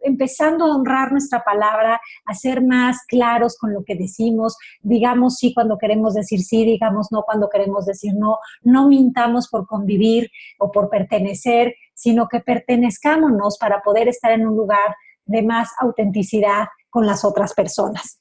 empezando 0.03 0.65
a 0.65 0.75
honrar 0.75 1.11
nuestra 1.11 1.43
palabra, 1.43 1.99
a 2.25 2.33
ser 2.33 2.63
más 2.63 3.05
claros 3.07 3.57
con 3.57 3.73
lo 3.73 3.83
que 3.83 3.95
decimos, 3.95 4.57
digamos 4.81 5.35
sí 5.35 5.53
cuando 5.53 5.77
queremos 5.77 6.13
decir 6.13 6.41
sí, 6.41 6.65
digamos 6.65 7.07
no 7.11 7.23
cuando 7.23 7.49
queremos 7.49 7.85
decir 7.85 8.13
no, 8.15 8.39
no 8.61 8.87
mintamos 8.87 9.47
por 9.49 9.67
convivir 9.67 10.29
o 10.59 10.71
por 10.71 10.89
pertenecer, 10.89 11.75
sino 11.93 12.27
que 12.27 12.39
pertenezcámonos 12.39 13.57
para 13.57 13.81
poder 13.81 14.07
estar 14.07 14.31
en 14.31 14.47
un 14.47 14.55
lugar 14.55 14.95
de 15.25 15.41
más 15.41 15.69
autenticidad 15.79 16.67
con 16.89 17.05
las 17.05 17.25
otras 17.25 17.53
personas. 17.53 18.19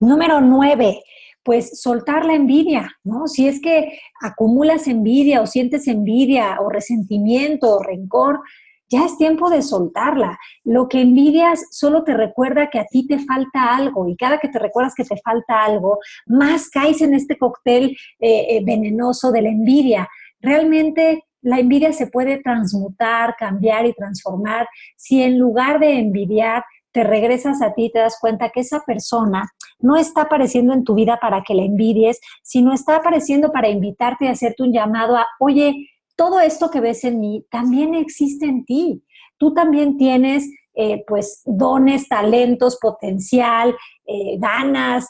Número 0.00 0.40
nueve, 0.40 1.02
pues 1.44 1.80
soltar 1.80 2.24
la 2.24 2.34
envidia, 2.34 2.90
¿no? 3.04 3.26
Si 3.26 3.46
es 3.46 3.60
que 3.60 3.98
acumulas 4.20 4.88
envidia 4.88 5.42
o 5.42 5.46
sientes 5.46 5.86
envidia 5.86 6.58
o 6.60 6.70
resentimiento 6.70 7.76
o 7.76 7.82
rencor, 7.82 8.40
ya 8.88 9.04
es 9.04 9.16
tiempo 9.16 9.50
de 9.50 9.62
soltarla. 9.62 10.38
Lo 10.62 10.88
que 10.88 11.00
envidias 11.00 11.66
solo 11.70 12.04
te 12.04 12.14
recuerda 12.14 12.70
que 12.70 12.78
a 12.78 12.86
ti 12.86 13.06
te 13.06 13.18
falta 13.18 13.74
algo 13.74 14.08
y 14.08 14.16
cada 14.16 14.38
que 14.38 14.48
te 14.48 14.58
recuerdas 14.58 14.94
que 14.94 15.04
te 15.04 15.16
falta 15.18 15.64
algo, 15.64 15.98
más 16.26 16.70
caes 16.70 17.00
en 17.00 17.14
este 17.14 17.36
cóctel 17.36 17.96
eh, 18.20 18.46
eh, 18.50 18.62
venenoso 18.64 19.32
de 19.32 19.42
la 19.42 19.48
envidia. 19.48 20.08
Realmente 20.40 21.24
la 21.42 21.58
envidia 21.58 21.92
se 21.92 22.06
puede 22.06 22.38
transmutar, 22.38 23.36
cambiar 23.36 23.86
y 23.86 23.92
transformar 23.92 24.66
si 24.96 25.22
en 25.22 25.38
lugar 25.38 25.78
de 25.78 25.98
envidiar 25.98 26.64
te 26.92 27.04
regresas 27.04 27.60
a 27.60 27.74
ti 27.74 27.86
y 27.86 27.92
te 27.92 27.98
das 27.98 28.18
cuenta 28.20 28.50
que 28.50 28.60
esa 28.60 28.80
persona 28.80 29.50
no 29.84 29.96
está 29.96 30.22
apareciendo 30.22 30.72
en 30.72 30.82
tu 30.82 30.94
vida 30.94 31.18
para 31.20 31.42
que 31.42 31.54
la 31.54 31.62
envidies, 31.62 32.18
sino 32.42 32.72
está 32.72 32.96
apareciendo 32.96 33.52
para 33.52 33.68
invitarte 33.68 34.26
a 34.26 34.30
hacerte 34.30 34.62
un 34.62 34.72
llamado 34.72 35.14
a, 35.14 35.26
oye, 35.38 35.90
todo 36.16 36.40
esto 36.40 36.70
que 36.70 36.80
ves 36.80 37.04
en 37.04 37.20
mí 37.20 37.44
también 37.50 37.94
existe 37.94 38.46
en 38.46 38.64
ti. 38.64 39.04
Tú 39.36 39.52
también 39.52 39.98
tienes 39.98 40.48
eh, 40.74 41.04
pues 41.06 41.42
dones, 41.44 42.08
talentos, 42.08 42.78
potencial, 42.80 43.76
eh, 44.06 44.38
ganas, 44.38 45.06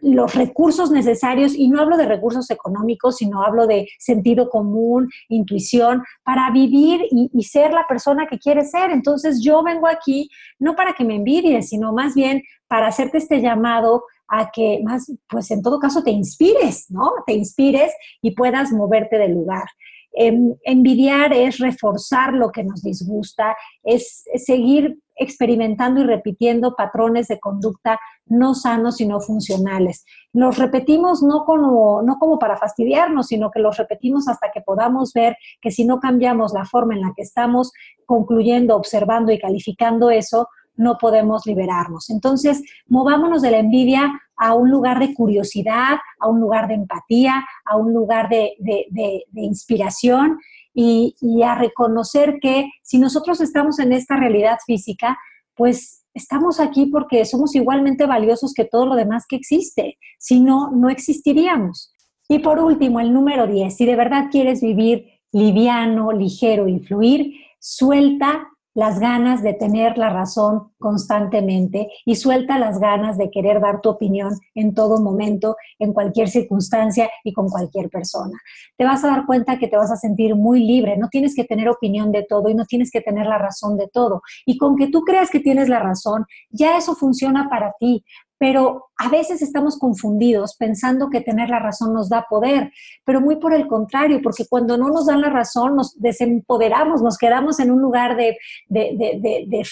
los 0.00 0.34
recursos 0.34 0.90
necesarios, 0.90 1.54
y 1.54 1.68
no 1.68 1.80
hablo 1.80 1.96
de 1.96 2.06
recursos 2.06 2.50
económicos, 2.50 3.16
sino 3.16 3.42
hablo 3.42 3.66
de 3.66 3.88
sentido 3.98 4.48
común, 4.50 5.08
intuición, 5.28 6.02
para 6.24 6.50
vivir 6.50 7.02
y, 7.10 7.42
ser 7.44 7.72
la 7.72 7.86
persona 7.86 8.26
que 8.26 8.38
quieres 8.38 8.70
ser. 8.70 8.90
Entonces 8.90 9.40
yo 9.42 9.62
vengo 9.62 9.86
aquí 9.86 10.28
no 10.58 10.74
para 10.74 10.92
que 10.92 11.04
me 11.04 11.16
envidies, 11.16 11.68
sino 11.68 11.92
más 11.92 12.14
bien 12.14 12.42
para 12.66 12.88
hacerte 12.88 13.18
este 13.18 13.40
llamado 13.40 14.04
a 14.28 14.50
que 14.50 14.80
más, 14.84 15.10
pues 15.28 15.50
en 15.50 15.62
todo 15.62 15.78
caso 15.78 16.02
te 16.02 16.10
inspires, 16.10 16.90
¿no? 16.90 17.12
Te 17.26 17.32
inspires 17.32 17.92
y 18.20 18.32
puedas 18.32 18.72
moverte 18.72 19.16
del 19.16 19.32
lugar. 19.32 19.64
Em, 20.12 20.54
envidiar 20.64 21.32
es 21.32 21.58
reforzar 21.58 22.34
lo 22.34 22.50
que 22.50 22.64
nos 22.64 22.82
disgusta, 22.82 23.56
es 23.84 24.24
seguir 24.34 24.98
experimentando 25.16 26.00
y 26.00 26.04
repitiendo 26.04 26.74
patrones 26.74 27.28
de 27.28 27.38
conducta 27.38 27.98
no 28.28 28.54
sanos 28.54 28.96
sino 28.96 29.20
funcionales. 29.20 30.04
Los 30.32 30.58
repetimos 30.58 31.22
no 31.22 31.44
como, 31.44 32.02
no 32.02 32.18
como 32.18 32.38
para 32.38 32.56
fastidiarnos, 32.56 33.28
sino 33.28 33.50
que 33.50 33.60
los 33.60 33.76
repetimos 33.76 34.28
hasta 34.28 34.50
que 34.52 34.60
podamos 34.60 35.12
ver 35.12 35.36
que 35.60 35.70
si 35.70 35.84
no 35.84 36.00
cambiamos 36.00 36.52
la 36.52 36.64
forma 36.64 36.94
en 36.94 37.02
la 37.02 37.12
que 37.16 37.22
estamos 37.22 37.72
concluyendo, 38.06 38.76
observando 38.76 39.32
y 39.32 39.38
calificando 39.38 40.10
eso, 40.10 40.48
no 40.76 40.96
podemos 40.98 41.44
liberarnos. 41.46 42.08
Entonces, 42.10 42.62
movámonos 42.86 43.42
de 43.42 43.50
la 43.50 43.58
envidia 43.58 44.20
a 44.36 44.54
un 44.54 44.70
lugar 44.70 45.00
de 45.00 45.12
curiosidad, 45.12 45.98
a 46.20 46.28
un 46.28 46.40
lugar 46.40 46.68
de 46.68 46.74
empatía, 46.74 47.44
a 47.64 47.76
un 47.76 47.92
lugar 47.92 48.28
de, 48.28 48.54
de 48.60 49.24
inspiración 49.42 50.38
y, 50.80 51.42
a 51.42 51.56
reconocer 51.56 52.38
que 52.40 52.70
si 52.82 52.98
nosotros 52.98 53.40
estamos 53.40 53.80
en 53.80 53.92
esta 53.92 54.16
realidad 54.16 54.58
física, 54.64 55.18
pues 55.56 56.04
estamos 56.18 56.60
aquí 56.60 56.86
porque 56.86 57.24
somos 57.24 57.54
igualmente 57.54 58.06
valiosos 58.06 58.52
que 58.52 58.64
todo 58.64 58.86
lo 58.86 58.94
demás 58.94 59.24
que 59.28 59.36
existe. 59.36 59.98
Si 60.18 60.40
no, 60.40 60.70
no 60.70 60.90
existiríamos. 60.90 61.92
Y 62.28 62.40
por 62.40 62.58
último, 62.58 63.00
el 63.00 63.12
número 63.12 63.46
10, 63.46 63.74
si 63.74 63.86
de 63.86 63.96
verdad 63.96 64.26
quieres 64.30 64.60
vivir 64.60 65.06
liviano, 65.32 66.12
ligero 66.12 66.68
y 66.68 66.78
fluir, 66.80 67.32
suelta 67.58 68.48
las 68.78 69.00
ganas 69.00 69.42
de 69.42 69.54
tener 69.54 69.98
la 69.98 70.08
razón 70.08 70.70
constantemente 70.78 71.88
y 72.04 72.14
suelta 72.14 72.60
las 72.60 72.78
ganas 72.78 73.18
de 73.18 73.28
querer 73.28 73.60
dar 73.60 73.80
tu 73.80 73.88
opinión 73.88 74.34
en 74.54 74.72
todo 74.72 75.02
momento, 75.02 75.56
en 75.80 75.92
cualquier 75.92 76.28
circunstancia 76.28 77.10
y 77.24 77.32
con 77.32 77.48
cualquier 77.48 77.90
persona. 77.90 78.38
Te 78.76 78.84
vas 78.84 79.02
a 79.02 79.08
dar 79.08 79.26
cuenta 79.26 79.58
que 79.58 79.66
te 79.66 79.76
vas 79.76 79.90
a 79.90 79.96
sentir 79.96 80.36
muy 80.36 80.62
libre, 80.64 80.96
no 80.96 81.08
tienes 81.08 81.34
que 81.34 81.42
tener 81.42 81.68
opinión 81.68 82.12
de 82.12 82.22
todo 82.22 82.50
y 82.50 82.54
no 82.54 82.66
tienes 82.66 82.92
que 82.92 83.00
tener 83.00 83.26
la 83.26 83.38
razón 83.38 83.76
de 83.76 83.88
todo. 83.88 84.22
Y 84.46 84.56
con 84.58 84.76
que 84.76 84.86
tú 84.86 85.00
creas 85.00 85.28
que 85.28 85.40
tienes 85.40 85.68
la 85.68 85.80
razón, 85.80 86.24
ya 86.48 86.76
eso 86.76 86.94
funciona 86.94 87.48
para 87.50 87.74
ti 87.80 88.04
pero 88.38 88.86
a 88.96 89.08
veces 89.08 89.42
estamos 89.42 89.78
confundidos 89.78 90.56
pensando 90.56 91.10
que 91.10 91.20
tener 91.20 91.50
la 91.50 91.58
razón 91.58 91.92
nos 91.92 92.08
da 92.08 92.26
poder, 92.28 92.72
pero 93.04 93.20
muy 93.20 93.36
por 93.36 93.52
el 93.52 93.66
contrario, 93.66 94.20
porque 94.22 94.46
cuando 94.48 94.78
no 94.78 94.88
nos 94.88 95.06
dan 95.06 95.20
la 95.20 95.30
razón 95.30 95.76
nos 95.76 96.00
desempoderamos, 96.00 97.02
nos 97.02 97.18
quedamos 97.18 97.58
en 97.60 97.70
un 97.70 97.82
lugar 97.82 98.16
de, 98.16 98.36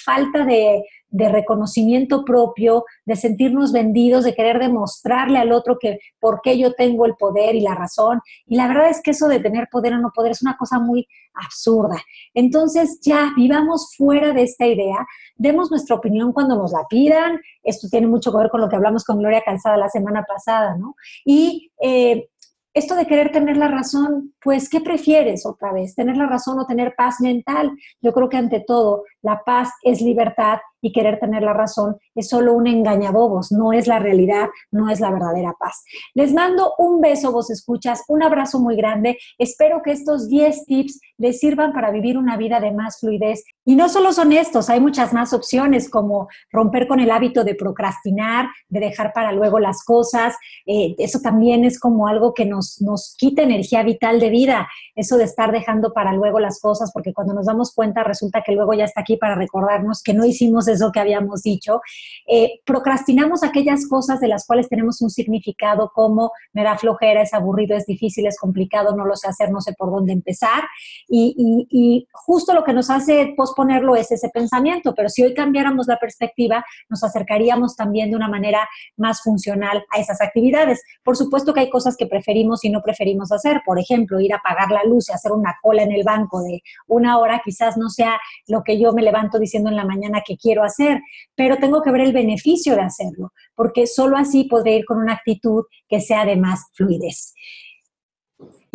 falta 0.05 0.45
de, 0.45 0.83
de 1.17 1.31
reconocimiento 1.31 2.25
propio, 2.25 2.85
de 3.07 3.17
sentirnos 3.17 3.73
vendidos, 3.73 4.23
de 4.23 4.35
querer 4.35 4.59
demostrarle 4.59 5.39
al 5.39 5.51
otro 5.51 5.79
que 5.81 5.99
por 6.21 6.41
qué 6.43 6.59
yo 6.59 6.75
tengo 6.75 7.07
el 7.07 7.15
poder 7.15 7.55
y 7.55 7.61
la 7.61 7.75
razón. 7.75 8.21
Y 8.47 8.57
la 8.57 8.69
verdad 8.69 8.91
es 8.91 9.01
que 9.03 9.13
eso 9.13 9.27
de 9.27 9.41
tener 9.41 9.69
poder 9.71 9.95
o 9.95 9.99
no 9.99 10.11
poder 10.15 10.33
es 10.33 10.43
una 10.43 10.59
cosa 10.59 10.79
muy 10.79 11.09
absurda. 11.33 11.97
Entonces 12.35 13.01
ya 13.01 13.33
vivamos 13.35 13.95
fuera 13.97 14.35
de 14.35 14.43
esta 14.43 14.67
idea, 14.67 15.07
demos 15.37 15.71
nuestra 15.71 15.97
opinión 15.97 16.33
cuando 16.33 16.55
nos 16.57 16.73
la 16.73 16.85
pidan. 16.89 17.41
Esto 17.63 17.89
tiene 17.91 18.09
mucho 18.09 18.31
que 18.31 18.39
ver 18.39 18.51
con 18.51 18.61
lo 18.61 18.69
que 18.69 18.77
hablamos 18.77 19.03
con 19.03 19.19
Gloria 19.19 19.43
Calzada 19.43 19.79
la 19.79 19.89
semana 19.89 20.23
pasada, 20.29 20.77
¿no? 20.77 20.97
Y 21.25 21.73
eh, 21.81 22.29
esto 22.77 22.95
de 22.95 23.07
querer 23.07 23.33
tener 23.33 23.57
la 23.57 23.69
razón, 23.69 24.35
pues, 24.43 24.69
¿qué 24.69 24.83
prefieres 24.83 25.47
otra 25.47 25.73
vez? 25.73 25.95
¿Tener 25.95 26.19
la 26.19 26.27
razón 26.27 26.59
o 26.59 26.67
tener 26.67 26.95
paz 26.95 27.23
mental? 27.23 27.73
Yo 28.03 28.13
creo 28.13 28.29
que 28.29 28.37
ante 28.37 28.61
todo, 28.61 29.05
la 29.23 29.41
paz 29.47 29.71
es 29.83 30.03
libertad 30.03 30.59
y 30.87 30.93
querer 30.93 31.19
tener 31.19 31.43
la 31.43 31.53
razón 31.53 31.97
es 32.15 32.29
solo 32.29 32.53
un 32.53 32.69
engañabobos, 32.69 33.51
no 33.51 33.73
es 33.73 33.89
la 33.89 33.99
realidad, 33.99 34.47
no 34.71 34.89
es 34.89 35.01
la 35.01 35.11
verdadera 35.11 35.53
paz. 35.59 35.83
Les 36.15 36.33
mando 36.33 36.75
un 36.79 37.01
beso, 37.01 37.33
vos 37.33 37.51
escuchas, 37.51 38.05
un 38.07 38.23
abrazo 38.23 38.61
muy 38.61 38.77
grande. 38.77 39.19
Espero 39.37 39.83
que 39.83 39.91
estos 39.91 40.29
10 40.29 40.65
tips 40.67 41.01
les 41.19 41.39
sirvan 41.41 41.73
para 41.73 41.91
vivir 41.91 42.19
una 42.19 42.37
vida 42.37 42.61
de 42.61 42.73
más 42.73 43.01
fluidez. 43.01 43.45
Y 43.65 43.75
no 43.75 43.89
solo 43.89 44.13
son 44.13 44.33
estos, 44.33 44.71
hay 44.71 44.81
muchas 44.81 45.13
más 45.13 45.33
opciones 45.33 45.91
como 45.91 46.29
romper 46.53 46.87
con 46.87 47.01
el 47.01 47.11
hábito 47.11 47.43
de 47.43 47.55
procrastinar, 47.55 48.47
de 48.69 48.81
dejar 48.81 49.13
para 49.13 49.33
luego 49.33 49.59
las 49.59 49.85
cosas. 49.85 50.37
Eh, 50.67 50.95
eso 50.99 51.21
también 51.21 51.65
es 51.65 51.81
como 51.81 52.07
algo 52.07 52.33
que 52.33 52.45
nos, 52.45 52.81
nos 52.81 53.15
quita 53.19 53.43
energía 53.43 53.83
vital 53.83 54.21
de 54.21 54.31
vida, 54.31 54.69
eso 54.95 55.17
de 55.17 55.25
estar 55.25 55.53
dejando 55.53 55.93
para 55.93 56.13
luego 56.13 56.39
las 56.39 56.61
cosas, 56.61 56.93
porque 56.93 57.13
cuando 57.13 57.35
nos 57.35 57.47
damos 57.47 57.75
cuenta 57.75 58.05
resulta 58.05 58.43
que 58.45 58.53
luego 58.53 58.75
ya 58.75 58.85
está 58.85 59.01
aquí 59.01 59.17
para 59.17 59.35
recordarnos 59.35 60.03
que 60.03 60.15
no 60.15 60.25
hicimos 60.25 60.69
eso 60.69 60.93
que 60.93 61.01
habíamos 61.01 61.43
dicho. 61.43 61.81
Eh, 62.27 62.61
procrastinamos 62.65 63.43
aquellas 63.43 63.89
cosas 63.89 64.21
de 64.21 64.29
las 64.29 64.47
cuales 64.47 64.69
tenemos 64.69 65.01
un 65.03 65.11
significado 65.11 65.91
como 65.95 66.31
me 66.53 66.63
da 66.63 66.77
flojera, 66.79 67.23
es 67.23 67.35
aburrido, 67.35 67.77
es 67.77 67.87
difícil, 67.87 68.27
es 68.27 68.39
complicado, 68.39 68.95
no 68.97 69.05
lo 69.05 69.17
sé 69.17 69.29
hacer, 69.29 69.51
no 69.51 69.61
sé 69.61 69.73
por 69.73 69.91
dónde 69.91 70.13
empezar. 70.13 70.65
Y, 71.09 72.09
justo 72.13 72.53
lo 72.53 72.65
que 72.65 72.73
nos 72.73 72.91
hace 72.91 73.35
posponerlo 73.37 73.95
es 73.95 74.11
ese 74.11 74.29
pensamiento, 74.31 74.95
pero 74.95 75.09
si 75.09 75.23
hoy 75.23 75.35
cambiáramos 75.35 75.87
la 75.87 75.99
perspectiva, 75.99 76.65
nos 76.89 77.05
acercaríamos 77.05 77.77
también 77.77 78.11
de 78.11 78.17
una 78.17 78.29
manera 78.29 78.69
más 78.97 79.23
funcional 79.23 79.85
a 79.95 80.01
esas 80.01 80.21
actividades. 80.21 80.83
Por 81.05 81.17
supuesto 81.17 81.55
que 81.55 81.61
hay 81.61 81.71
cosas 81.71 81.97
que 81.97 82.07
preferimos 82.07 82.65
y 82.65 82.71
no 82.71 82.83
preferimos 82.83 83.31
hacer, 83.31 83.63
por 83.65 83.79
ejemplo, 83.79 84.21
ir 84.21 84.35
a 84.35 84.41
pagar 84.43 84.71
la 84.71 84.83
luz 84.85 85.09
y 85.09 85.13
hacer 85.13 85.33
una 85.33 85.57
cola 85.63 85.83
en 85.83 85.93
el 85.93 86.03
banco 86.03 86.43
de 86.43 86.63
una 86.89 87.19
hora, 87.19 87.41
quizás 87.45 87.77
no 87.77 87.89
sea 87.89 88.19
lo 88.49 88.63
que 88.65 88.79
yo 88.79 88.93
me 88.93 89.03
levanto 89.03 89.39
diciendo 89.39 89.71
en 89.71 89.77
la 89.77 89.85
mañana 89.85 90.23
que 90.27 90.37
quiero 90.37 90.65
hacer, 90.65 91.01
pero 91.35 91.57
tengo 91.59 91.83
que 91.83 91.91
ver 91.91 92.01
el 92.03 92.13
beneficio 92.13 92.75
de 92.75 92.83
hacerlo, 92.83 93.33
porque 93.55 93.87
solo 93.87 94.17
así 94.17 94.45
podré 94.45 94.77
ir 94.77 94.85
con 94.85 94.99
una 94.99 95.15
actitud 95.15 95.65
que 95.89 96.01
sea 96.01 96.25
de 96.25 96.37
más 96.37 96.67
fluidez. 96.75 97.35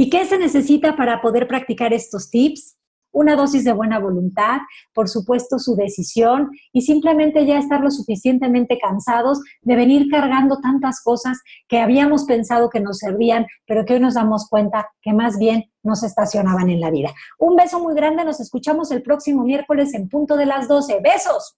¿Y 0.02 0.10
qué 0.10 0.26
se 0.26 0.40
necesita 0.40 0.96
para 0.96 1.22
poder 1.22 1.48
practicar 1.48 1.94
estos 1.94 2.32
tips? 2.32 2.76
una 3.14 3.36
dosis 3.36 3.66
de 3.66 3.74
buena 3.74 4.00
voluntad, 4.00 4.60
por 4.94 5.10
supuesto 5.10 5.60
su 5.60 5.76
decisión 5.76 6.50
y 6.72 6.84
simplemente 6.84 7.46
ya 7.46 7.60
estar 7.60 7.82
lo 7.82 7.92
suficientemente 7.92 8.80
cansados 8.80 9.42
de 9.62 9.76
venir 9.76 10.08
cargando 10.10 10.62
tantas 10.62 11.04
cosas 11.04 11.38
que 11.68 11.80
habíamos 11.82 12.24
pensado 12.24 12.70
que 12.70 12.80
nos 12.80 13.00
servían, 13.00 13.46
pero 13.68 13.84
que 13.84 13.96
hoy 13.96 14.00
nos 14.00 14.14
damos 14.14 14.48
cuenta 14.48 14.88
que 15.02 15.12
más 15.12 15.38
bien 15.38 15.66
nos 15.84 16.04
estacionaban 16.04 16.70
en 16.70 16.80
la 16.80 16.90
vida. 16.90 17.10
Un 17.38 17.58
beso 17.58 17.82
muy 17.82 17.94
grande, 17.94 18.24
nos 18.24 18.40
escuchamos 18.40 18.92
el 18.92 19.04
próximo 19.04 19.44
miércoles 19.44 19.94
en 19.94 20.08
punto 20.08 20.38
de 20.38 20.46
las 20.46 20.70
12. 20.70 21.02
Besos. 21.04 21.58